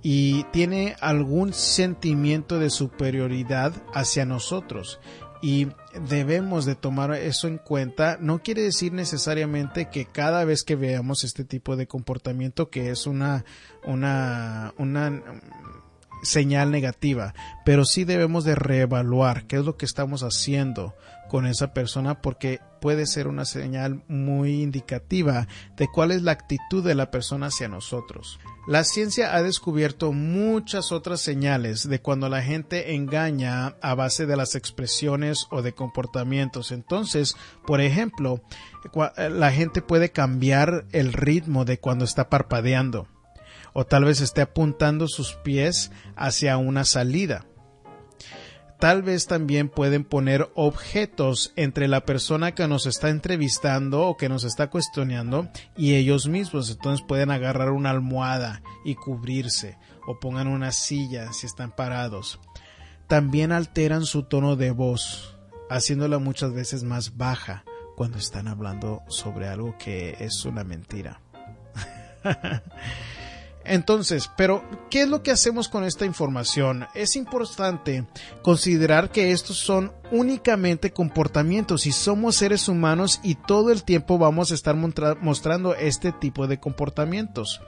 Y 0.02 0.44
tiene 0.52 0.96
algún 1.02 1.54
sentimiento 1.54 2.60
de 2.60 2.70
superioridad 2.70 3.74
hacia 3.94 4.26
nosotros. 4.26 5.00
Y 5.42 5.68
debemos 6.10 6.66
de 6.66 6.76
tomar 6.76 7.14
eso 7.14 7.48
en 7.48 7.58
cuenta. 7.58 8.18
No 8.20 8.40
quiere 8.40 8.62
decir 8.62 8.94
necesariamente 8.94 9.90
que 9.90 10.06
cada 10.06 10.44
vez 10.46 10.64
que 10.64 10.76
veamos 10.76 11.24
este 11.24 11.44
tipo 11.44 11.76
de 11.76 11.88
comportamiento 11.88 12.70
que 12.70 12.90
es 12.90 13.08
una 13.08 13.46
una 13.86 14.74
una 14.78 15.22
señal 16.24 16.72
negativa, 16.72 17.34
pero 17.66 17.86
sí 17.86 18.04
debemos 18.04 18.44
de 18.44 18.56
reevaluar 18.56 19.46
qué 19.46 19.58
es 19.58 19.66
lo 19.66 19.78
que 19.78 19.86
estamos 19.86 20.24
haciendo 20.24 20.96
con 21.28 21.46
esa 21.46 21.74
persona 21.74 22.22
porque 22.22 22.60
puede 22.80 23.06
ser 23.06 23.28
una 23.28 23.46
señal 23.46 24.04
muy 24.08 24.62
indicativa 24.62 25.48
de 25.76 25.88
cuál 25.88 26.12
es 26.12 26.22
la 26.22 26.32
actitud 26.32 26.84
de 26.84 26.96
la 26.96 27.12
persona 27.12 27.48
hacia 27.48 27.68
nosotros. 27.68 28.40
La 28.68 28.84
ciencia 28.84 29.36
ha 29.36 29.44
descubierto 29.44 30.12
muchas 30.12 30.92
otras 30.92 31.22
señales 31.22 31.88
de 31.88 32.02
cuando 32.02 32.30
la 32.30 32.42
gente 32.42 32.96
engaña 32.96 33.76
a 33.82 33.96
base 33.96 34.26
de 34.26 34.36
las 34.36 34.56
expresiones 34.56 35.48
o 35.52 35.62
de 35.62 35.74
comportamientos. 35.74 36.72
Entonces, 36.72 37.36
por 37.66 37.82
ejemplo, 37.82 38.42
la 39.18 39.52
gente 39.52 39.82
puede 39.82 40.12
cambiar 40.12 40.86
el 40.92 41.14
ritmo 41.14 41.66
de 41.66 41.80
cuando 41.80 42.06
está 42.06 42.30
parpadeando 42.30 43.08
o 43.74 43.86
tal 43.86 44.06
vez 44.06 44.22
esté 44.22 44.42
apuntando 44.42 45.08
sus 45.08 45.34
pies 45.36 45.92
hacia 46.16 46.58
una 46.58 46.84
salida 46.84 47.46
tal 48.80 49.02
vez 49.02 49.28
también 49.28 49.70
pueden 49.70 50.04
poner 50.04 50.50
objetos 50.56 51.52
entre 51.56 51.88
la 51.88 52.06
persona 52.06 52.54
que 52.54 52.68
nos 52.68 52.86
está 52.86 53.10
entrevistando 53.10 54.08
o 54.08 54.18
que 54.18 54.30
nos 54.30 54.44
está 54.44 54.70
cuestionando 54.70 55.50
y 55.76 55.96
ellos 55.96 56.28
mismos. 56.28 56.70
Entonces 56.70 57.06
pueden 57.08 57.32
agarrar 57.32 57.72
una 57.72 57.90
almohada 57.90 58.62
y 58.86 58.96
cubrirse 58.96 59.78
o 60.06 60.20
pongan 60.20 60.48
una 60.48 60.72
silla 60.72 61.34
si 61.34 61.46
están 61.46 61.72
parados. 61.72 62.40
También 63.08 63.52
alteran 63.52 64.06
su 64.06 64.24
tono 64.24 64.56
de 64.56 64.72
voz, 64.72 65.38
haciéndola 65.70 66.20
muchas 66.20 66.54
veces 66.54 66.84
más 66.84 67.18
baja 67.18 67.64
cuando 67.96 68.18
están 68.18 68.48
hablando 68.48 69.02
sobre 69.08 69.48
algo 69.48 69.76
que 69.78 70.18
es 70.20 70.46
una 70.46 70.64
mentira. 70.64 71.22
Entonces, 73.68 74.32
pero, 74.38 74.64
¿qué 74.90 75.02
es 75.02 75.10
lo 75.10 75.22
que 75.22 75.32
hacemos 75.32 75.68
con 75.68 75.84
esta 75.84 76.06
información? 76.06 76.88
Es 76.96 77.16
importante 77.16 78.06
considerar 78.42 79.12
que 79.12 79.32
estos 79.32 79.58
son 79.58 79.92
únicamente 80.12 80.92
comportamientos 80.92 81.86
y 81.86 81.92
somos 81.92 82.36
seres 82.38 82.70
humanos 82.70 83.20
y 83.24 83.36
todo 83.36 83.72
el 83.72 83.84
tiempo 83.84 84.18
vamos 84.18 84.52
a 84.52 84.56
estar 84.56 84.76
mostrando 84.76 85.76
este 85.76 86.14
tipo 86.14 86.48
de 86.48 86.60
comportamientos. 86.60 87.62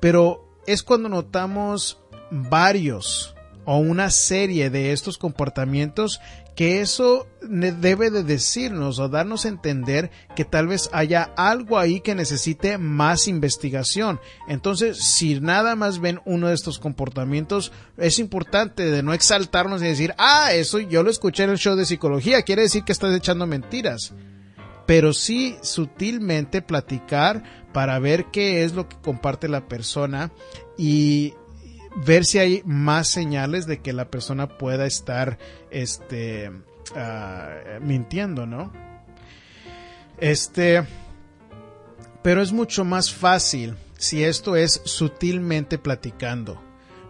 Pero 0.00 0.58
es 0.66 0.82
cuando 0.82 1.08
notamos 1.10 1.98
varios 2.30 3.34
o 3.64 3.78
una 3.78 4.10
serie 4.10 4.70
de 4.70 4.92
estos 4.92 5.18
comportamientos 5.18 6.20
que 6.54 6.80
eso 6.80 7.26
debe 7.42 8.10
de 8.10 8.22
decirnos 8.22 8.98
o 8.98 9.08
darnos 9.08 9.44
a 9.44 9.48
entender 9.48 10.10
que 10.36 10.44
tal 10.44 10.68
vez 10.68 10.88
haya 10.92 11.32
algo 11.36 11.78
ahí 11.78 12.00
que 12.00 12.14
necesite 12.14 12.78
más 12.78 13.26
investigación. 13.26 14.20
Entonces, 14.48 14.98
si 14.98 15.40
nada 15.40 15.74
más 15.74 15.98
ven 15.98 16.20
uno 16.24 16.48
de 16.48 16.54
estos 16.54 16.78
comportamientos, 16.78 17.72
es 17.96 18.18
importante 18.18 18.84
de 18.84 19.02
no 19.02 19.12
exaltarnos 19.12 19.82
y 19.82 19.86
decir, 19.86 20.14
ah, 20.18 20.52
eso 20.52 20.78
yo 20.78 21.02
lo 21.02 21.10
escuché 21.10 21.42
en 21.44 21.50
el 21.50 21.58
show 21.58 21.74
de 21.74 21.86
psicología, 21.86 22.42
quiere 22.42 22.62
decir 22.62 22.84
que 22.84 22.92
estás 22.92 23.14
echando 23.14 23.46
mentiras. 23.46 24.14
Pero 24.86 25.12
sí 25.12 25.56
sutilmente 25.62 26.62
platicar 26.62 27.42
para 27.72 27.98
ver 27.98 28.26
qué 28.26 28.64
es 28.64 28.74
lo 28.74 28.88
que 28.88 28.96
comparte 28.98 29.48
la 29.48 29.66
persona 29.66 30.30
y 30.76 31.34
ver 31.96 32.24
si 32.24 32.38
hay 32.38 32.62
más 32.64 33.08
señales 33.08 33.66
de 33.66 33.80
que 33.80 33.92
la 33.92 34.10
persona 34.10 34.58
pueda 34.58 34.86
estar 34.86 35.38
este 35.70 36.50
ah, 36.96 37.78
mintiendo, 37.80 38.46
¿no? 38.46 38.72
Este 40.18 40.84
pero 42.22 42.40
es 42.40 42.52
mucho 42.52 42.86
más 42.86 43.12
fácil 43.12 43.76
si 43.98 44.24
esto 44.24 44.56
es 44.56 44.80
sutilmente 44.84 45.76
platicando. 45.78 46.60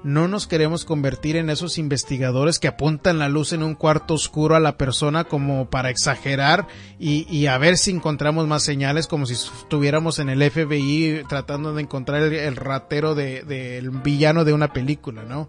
No 0.05 0.28
nos 0.28 0.46
queremos 0.46 0.84
convertir 0.84 1.36
en 1.36 1.48
esos 1.48 1.78
investigadores 1.78 2.59
que 2.59 2.68
apuntan 2.68 3.18
la 3.18 3.30
luz 3.30 3.55
en 3.55 3.62
un 3.62 3.74
cuarto 3.74 4.12
oscuro 4.12 4.55
a 4.55 4.61
la 4.61 4.76
persona 4.76 5.24
como 5.24 5.70
para 5.70 5.88
exagerar 5.88 6.68
y, 6.98 7.46
a 7.46 7.57
ver 7.57 7.78
si 7.78 7.90
encontramos 7.90 8.46
más 8.46 8.62
señales 8.62 9.07
como 9.07 9.24
si 9.24 9.32
estuviéramos 9.32 10.18
en 10.18 10.28
el 10.28 10.50
FBI 10.50 11.22
tratando 11.26 11.72
de 11.72 11.80
encontrar 11.80 12.22
el, 12.22 12.57
ratero 12.57 13.14
del 13.14 13.90
villano 13.90 14.44
de 14.44 14.52
una 14.52 14.74
película, 14.74 15.22
¿no? 15.22 15.48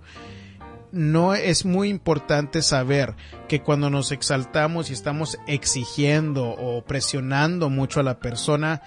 no 0.96 1.34
es 1.34 1.66
muy 1.66 1.90
importante 1.90 2.62
saber 2.62 3.16
que 3.50 3.62
cuando 3.62 3.90
nos 3.90 4.14
exaltamos 4.14 4.90
y 4.90 4.94
estamos 4.94 5.38
exigiendo 5.46 6.48
o 6.48 6.86
presionando 6.86 7.70
mucho 7.70 8.00
a 8.00 8.04
la 8.04 8.20
persona, 8.20 8.82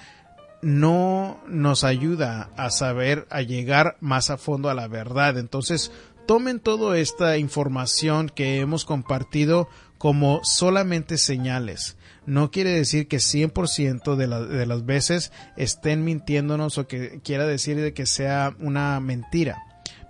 no 0.62 1.40
nos 1.46 1.84
ayuda 1.84 2.50
a 2.56 2.70
saber, 2.70 3.26
a 3.30 3.42
llegar 3.42 3.96
más 4.00 4.30
a 4.30 4.38
fondo 4.38 4.70
a 4.70 4.74
la 4.74 4.88
verdad. 4.88 5.38
Entonces, 5.38 5.92
tomen 6.26 6.60
toda 6.60 6.98
esta 6.98 7.38
información 7.38 8.28
que 8.28 8.60
hemos 8.60 8.84
compartido 8.84 9.68
como 9.98 10.40
solamente 10.44 11.18
señales. 11.18 11.96
No 12.26 12.50
quiere 12.50 12.70
decir 12.70 13.08
que 13.08 13.16
100% 13.18 14.14
de, 14.16 14.56
de 14.56 14.66
las 14.66 14.84
veces 14.84 15.32
estén 15.56 16.04
mintiéndonos 16.04 16.78
o 16.78 16.86
que 16.86 17.20
quiera 17.22 17.46
decir 17.46 17.76
de 17.80 17.94
que 17.94 18.06
sea 18.06 18.54
una 18.60 19.00
mentira. 19.00 19.56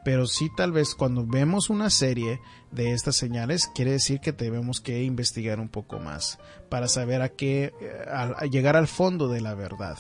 Pero 0.05 0.27
sí 0.27 0.49
tal 0.57 0.73
vez 0.73 0.95
cuando 0.95 1.27
vemos 1.27 1.71
una 1.71 1.91
serie 1.91 2.41
de 2.71 2.93
estas 2.93 3.17
señales 3.17 3.71
quiere 3.75 3.93
decir 3.93 4.21
que 4.21 4.33
tenemos 4.33 4.81
que 4.81 5.03
investigar 5.03 5.61
un 5.61 5.69
poco 5.69 5.99
más 5.99 6.39
para 6.69 6.89
saber 6.89 7.23
a 7.23 7.31
qué 7.31 7.73
a 8.11 8.45
llegar 8.47 8.77
al 8.77 8.89
fondo 8.89 9.29
de 9.29 9.41
la 9.41 9.55
verdad. 9.55 9.99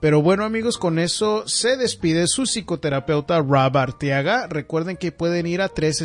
Pero 0.00 0.22
bueno 0.22 0.44
amigos, 0.44 0.78
con 0.78 0.98
eso 0.98 1.46
se 1.46 1.76
despide 1.76 2.26
su 2.26 2.44
psicoterapeuta 2.44 3.38
Rob 3.40 3.76
Arteaga. 3.76 4.46
Recuerden 4.46 4.96
que 4.96 5.12
pueden 5.12 5.46
ir 5.46 5.60
a 5.60 5.68
tres 5.68 6.00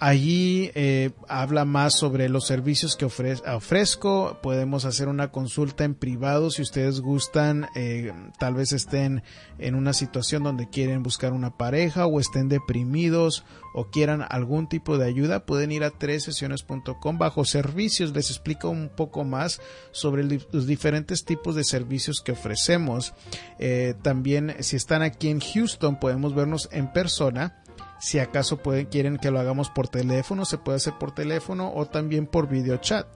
Allí 0.00 0.72
eh, 0.74 1.12
habla 1.28 1.64
más 1.64 1.94
sobre 1.94 2.28
los 2.28 2.46
servicios 2.46 2.96
que 2.96 3.04
ofrezco. 3.04 4.38
Podemos 4.42 4.84
hacer 4.84 5.08
una 5.08 5.30
consulta 5.30 5.84
en 5.84 5.94
privado 5.94 6.50
si 6.50 6.62
ustedes 6.62 7.00
gustan. 7.00 7.68
Eh, 7.76 8.12
tal 8.38 8.54
vez 8.54 8.72
estén 8.72 9.22
en 9.58 9.76
una 9.76 9.92
situación 9.92 10.42
donde 10.42 10.68
quieren 10.68 11.04
buscar 11.04 11.32
una 11.32 11.56
pareja 11.56 12.06
o 12.06 12.18
estén 12.18 12.48
deprimidos 12.48 13.44
o 13.72 13.90
quieran 13.90 14.26
algún 14.28 14.68
tipo 14.68 14.98
de 14.98 15.06
ayuda. 15.06 15.46
Pueden 15.46 15.70
ir 15.70 15.84
a 15.84 15.90
tres 15.90 16.24
sesiones.com 16.24 17.16
bajo 17.16 17.44
servicios. 17.44 18.12
Les 18.12 18.30
explico 18.30 18.70
un 18.70 18.88
poco 18.88 19.22
más 19.22 19.60
sobre 19.92 20.24
los 20.24 20.66
diferentes 20.66 21.24
tipos 21.24 21.54
de 21.54 21.62
servicios 21.62 22.20
que 22.20 22.32
ofrecemos. 22.32 23.14
Eh, 23.60 23.94
también 24.02 24.56
si 24.58 24.74
están 24.74 25.02
aquí 25.02 25.28
en 25.28 25.40
Houston 25.40 26.00
podemos 26.00 26.34
vernos 26.34 26.68
en 26.72 26.92
persona 26.92 27.63
si 27.98 28.18
acaso 28.18 28.58
pueden, 28.58 28.86
quieren 28.86 29.16
que 29.18 29.30
lo 29.30 29.40
hagamos 29.40 29.70
por 29.70 29.88
teléfono, 29.88 30.44
se 30.44 30.58
puede 30.58 30.76
hacer 30.76 30.94
por 30.98 31.12
teléfono 31.12 31.72
o 31.74 31.86
también 31.86 32.26
por 32.26 32.48
video 32.48 32.76
chat. 32.78 33.06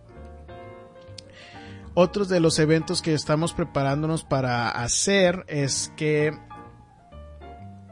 Otros 1.95 2.29
de 2.29 2.41
los 2.41 2.59
eventos 2.59 3.03
que 3.03 3.13
estamos 3.13 3.53
preparándonos 3.53 4.23
para 4.23 4.71
hacer 4.71 5.45
es 5.49 5.93
que 5.97 6.33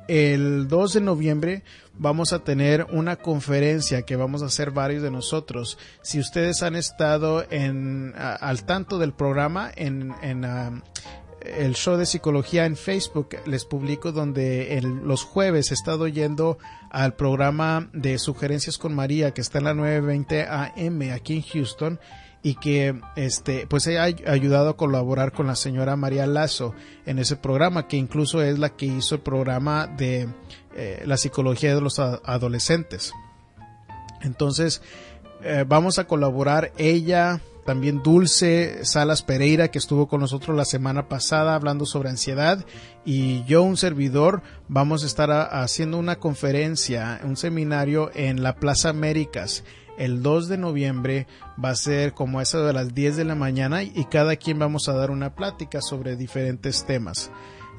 el 0.08 0.68
2 0.68 0.92
de 0.92 1.00
noviembre 1.00 1.64
vamos 1.94 2.32
a 2.32 2.40
tener 2.40 2.86
una 2.92 3.16
conferencia 3.16 4.02
que 4.02 4.16
vamos 4.16 4.42
a 4.42 4.46
hacer 4.46 4.70
varios 4.70 5.02
de 5.02 5.10
nosotros. 5.10 5.78
Si 6.02 6.20
ustedes 6.20 6.62
han 6.62 6.76
estado 6.76 7.44
al 7.48 8.64
tanto 8.64 8.98
del 8.98 9.12
programa 9.12 9.70
en, 9.74 10.14
en, 10.22 10.44
ah, 10.44 10.82
el 11.58 11.74
show 11.74 11.96
de 11.96 12.06
psicología 12.06 12.66
en 12.66 12.76
Facebook 12.76 13.36
les 13.46 13.64
publico 13.64 14.12
donde 14.12 14.80
los 14.82 15.24
jueves 15.24 15.70
he 15.70 15.74
estado 15.74 16.08
yendo 16.08 16.58
al 16.90 17.14
programa 17.14 17.88
de 17.92 18.18
sugerencias 18.18 18.78
con 18.78 18.94
María 18.94 19.32
que 19.32 19.40
está 19.40 19.58
en 19.58 19.64
la 19.64 19.74
920 19.74 20.46
AM 20.48 21.12
aquí 21.12 21.36
en 21.36 21.42
Houston 21.42 22.00
y 22.42 22.54
que 22.54 23.00
este 23.16 23.66
pues 23.66 23.86
he 23.86 23.98
ayudado 23.98 24.68
a 24.70 24.76
colaborar 24.76 25.32
con 25.32 25.46
la 25.46 25.56
señora 25.56 25.96
María 25.96 26.26
Lazo 26.26 26.74
en 27.04 27.18
ese 27.18 27.36
programa 27.36 27.88
que 27.88 27.96
incluso 27.96 28.42
es 28.42 28.58
la 28.58 28.70
que 28.70 28.86
hizo 28.86 29.16
el 29.16 29.20
programa 29.20 29.86
de 29.86 30.28
eh, 30.76 31.02
la 31.06 31.16
psicología 31.16 31.74
de 31.74 31.80
los 31.80 31.98
adolescentes. 31.98 33.12
Entonces 34.22 34.82
eh, 35.42 35.64
vamos 35.66 35.98
a 35.98 36.06
colaborar 36.06 36.72
ella 36.78 37.40
también 37.66 38.02
Dulce 38.02 38.84
Salas 38.84 39.22
Pereira, 39.22 39.68
que 39.68 39.78
estuvo 39.78 40.08
con 40.08 40.20
nosotros 40.20 40.56
la 40.56 40.64
semana 40.64 41.08
pasada 41.08 41.54
hablando 41.54 41.84
sobre 41.84 42.08
ansiedad, 42.08 42.64
y 43.04 43.44
yo, 43.44 43.62
un 43.62 43.76
servidor, 43.76 44.42
vamos 44.68 45.02
a 45.02 45.06
estar 45.06 45.30
haciendo 45.30 45.98
una 45.98 46.16
conferencia, 46.16 47.20
un 47.24 47.36
seminario 47.36 48.10
en 48.14 48.42
la 48.42 48.54
Plaza 48.54 48.88
Américas. 48.88 49.64
El 49.98 50.22
2 50.22 50.48
de 50.48 50.58
noviembre 50.58 51.26
va 51.62 51.70
a 51.70 51.76
ser 51.76 52.12
como 52.12 52.40
eso 52.40 52.64
de 52.64 52.72
las 52.72 52.94
10 52.94 53.16
de 53.16 53.24
la 53.24 53.34
mañana 53.34 53.82
y 53.82 54.06
cada 54.10 54.36
quien 54.36 54.58
vamos 54.58 54.88
a 54.88 54.94
dar 54.94 55.10
una 55.10 55.34
plática 55.34 55.80
sobre 55.80 56.16
diferentes 56.16 56.84
temas. 56.84 57.30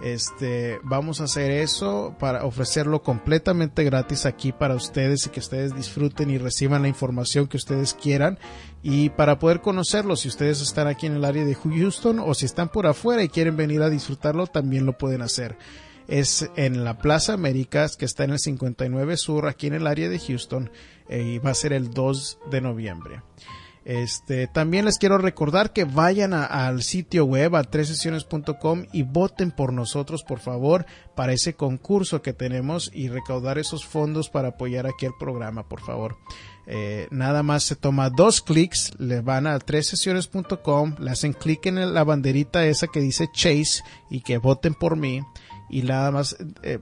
Este, 0.02 0.80
vamos 0.84 1.22
a 1.22 1.24
hacer 1.24 1.50
eso 1.50 2.16
para 2.20 2.46
ofrecerlo 2.46 3.02
completamente 3.02 3.84
gratis 3.84 4.28
aquí 4.28 4.52
para 4.52 4.76
ustedes 4.76 5.26
y 5.26 5.30
que 5.30 5.40
ustedes 5.40 5.76
disfruten 5.76 6.30
y 6.30 6.38
reciban 6.38 6.84
la 6.84 6.88
información 6.88 7.48
que 7.48 7.58
ustedes 7.58 7.96
quieran 7.96 8.38
y 8.84 9.10
para 9.10 9.40
poder 9.40 9.62
conocerlo, 9.62 10.16
si 10.16 10.28
ustedes 10.28 10.62
están 10.62 10.88
aquí 10.88 11.08
en 11.08 11.16
el 11.16 11.26
área 11.26 11.44
de 11.44 11.56
Houston 11.56 12.20
o 12.20 12.34
si 12.34 12.46
están 12.46 12.70
por 12.70 12.88
afuera 12.88 13.24
y 13.24 13.30
quieren 13.30 13.58
venir 13.58 13.82
a 13.82 13.90
disfrutarlo, 13.90 14.48
también 14.48 14.86
lo 14.86 14.98
pueden 14.98 15.22
hacer. 15.22 15.58
Es 16.08 16.50
en 16.56 16.86
la 16.86 16.98
Plaza 17.00 17.34
Américas, 17.34 17.98
que 17.98 18.06
está 18.06 18.24
en 18.24 18.32
el 18.32 18.40
59 18.40 19.18
Sur, 19.18 19.48
aquí 19.48 19.68
en 19.68 19.74
el 19.74 19.88
área 19.88 20.08
de 20.08 20.20
Houston, 20.20 20.72
eh, 21.10 21.22
y 21.22 21.40
va 21.40 21.50
a 21.50 21.56
ser 21.56 21.74
el 21.74 21.90
2 21.90 22.40
de 22.50 22.62
noviembre. 22.62 23.22
Este, 23.88 24.48
también 24.48 24.84
les 24.84 24.98
quiero 24.98 25.18
recordar 25.18 25.72
que 25.72 25.86
vayan 25.86 26.34
al 26.34 26.84
sitio 26.84 27.24
web 27.24 27.56
a 27.56 27.64
tresesiones.com 27.64 28.84
y 28.92 29.04
voten 29.04 29.52
por 29.52 29.72
nosotros, 29.72 30.26
por 30.26 30.40
favor, 30.40 30.86
para 31.16 31.32
ese 31.32 31.54
concurso 31.54 32.22
que 32.22 32.34
tenemos 32.34 32.92
y 32.94 33.08
recaudar 33.08 33.58
esos 33.58 33.86
fondos 33.86 34.30
para 34.30 34.50
apoyar 34.50 34.88
aquí 34.88 35.06
el 35.06 35.14
programa, 35.18 35.70
por 35.70 35.80
favor. 35.80 36.18
Eh, 36.66 37.08
nada 37.12 37.44
más 37.44 37.64
se 37.64 37.78
toma 37.78 38.10
dos 38.10 38.42
clics, 38.42 38.92
le 39.00 39.22
van 39.22 39.48
a 39.48 39.58
tresesiones.com, 39.58 40.96
le 41.00 41.12
hacen 41.12 41.32
clic 41.32 41.68
en 41.68 41.94
la 41.94 42.04
banderita 42.04 42.66
esa 42.66 42.88
que 42.88 43.00
dice 43.00 43.30
Chase 43.32 43.84
y 44.10 44.20
que 44.20 44.38
voten 44.38 44.74
por 44.74 44.98
mí 44.98 45.22
y 45.70 45.84
nada 45.84 46.12
más 46.12 46.36
eh, 46.62 46.78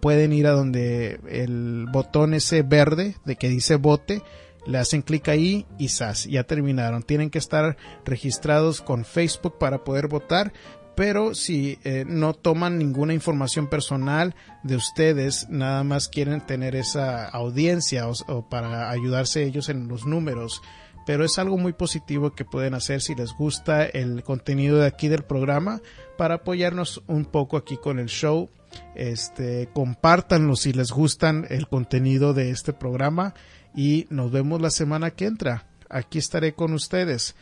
pueden 0.00 0.32
ir 0.32 0.48
a 0.48 0.52
donde 0.52 1.20
el 1.28 1.86
botón 1.92 2.34
ese 2.34 2.62
verde 2.62 3.14
de 3.24 3.36
que 3.36 3.48
dice 3.48 3.76
vote 3.76 4.20
le 4.66 4.78
hacen 4.78 5.02
clic 5.02 5.28
ahí 5.28 5.66
y 5.78 5.88
SAS, 5.88 6.24
ya 6.24 6.44
terminaron. 6.44 7.02
Tienen 7.02 7.30
que 7.30 7.38
estar 7.38 7.76
registrados 8.04 8.80
con 8.80 9.04
Facebook 9.04 9.58
para 9.58 9.84
poder 9.84 10.08
votar, 10.08 10.52
pero 10.94 11.34
si 11.34 11.78
eh, 11.84 12.04
no 12.06 12.34
toman 12.34 12.78
ninguna 12.78 13.14
información 13.14 13.68
personal 13.68 14.34
de 14.62 14.76
ustedes, 14.76 15.48
nada 15.48 15.82
más 15.82 16.08
quieren 16.08 16.40
tener 16.42 16.76
esa 16.76 17.26
audiencia 17.26 18.06
o, 18.06 18.48
para 18.48 18.90
ayudarse 18.90 19.44
ellos 19.44 19.68
en 19.68 19.88
los 19.88 20.04
números. 20.04 20.60
Pero 21.06 21.24
es 21.24 21.38
algo 21.38 21.56
muy 21.56 21.72
positivo 21.72 22.32
que 22.32 22.44
pueden 22.44 22.74
hacer 22.74 23.00
si 23.00 23.14
les 23.14 23.32
gusta 23.32 23.84
el 23.84 24.22
contenido 24.22 24.76
de 24.78 24.86
aquí 24.86 25.08
del 25.08 25.22
programa 25.22 25.80
para 26.18 26.34
apoyarnos 26.34 27.02
un 27.06 27.24
poco 27.24 27.56
aquí 27.56 27.78
con 27.78 27.98
el 27.98 28.08
show. 28.08 28.50
Este, 28.94 29.68
compártanlo 29.72 30.54
si 30.54 30.72
les 30.74 30.92
gustan 30.92 31.46
el 31.48 31.66
contenido 31.66 32.34
de 32.34 32.50
este 32.50 32.72
programa 32.72 33.34
y 33.74 34.06
nos 34.10 34.30
vemos 34.30 34.60
la 34.60 34.70
semana 34.70 35.10
que 35.10 35.26
entra. 35.26 35.66
Aquí 35.88 36.18
estaré 36.18 36.54
con 36.54 36.72
ustedes. 36.72 37.34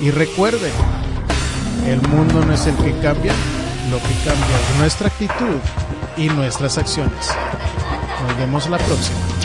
Y 0.00 0.10
recuerden, 0.10 0.72
el 1.86 2.00
mundo 2.02 2.44
no 2.44 2.52
es 2.52 2.66
el 2.66 2.76
que 2.76 2.92
cambia, 3.00 3.34
lo 3.90 3.98
que 3.98 4.14
cambia 4.24 4.60
es 4.60 4.78
nuestra 4.78 5.08
actitud 5.08 5.60
y 6.16 6.28
nuestras 6.28 6.78
acciones. 6.78 7.30
Nos 8.22 8.36
vemos 8.38 8.68
la 8.68 8.78
próxima. 8.78 9.35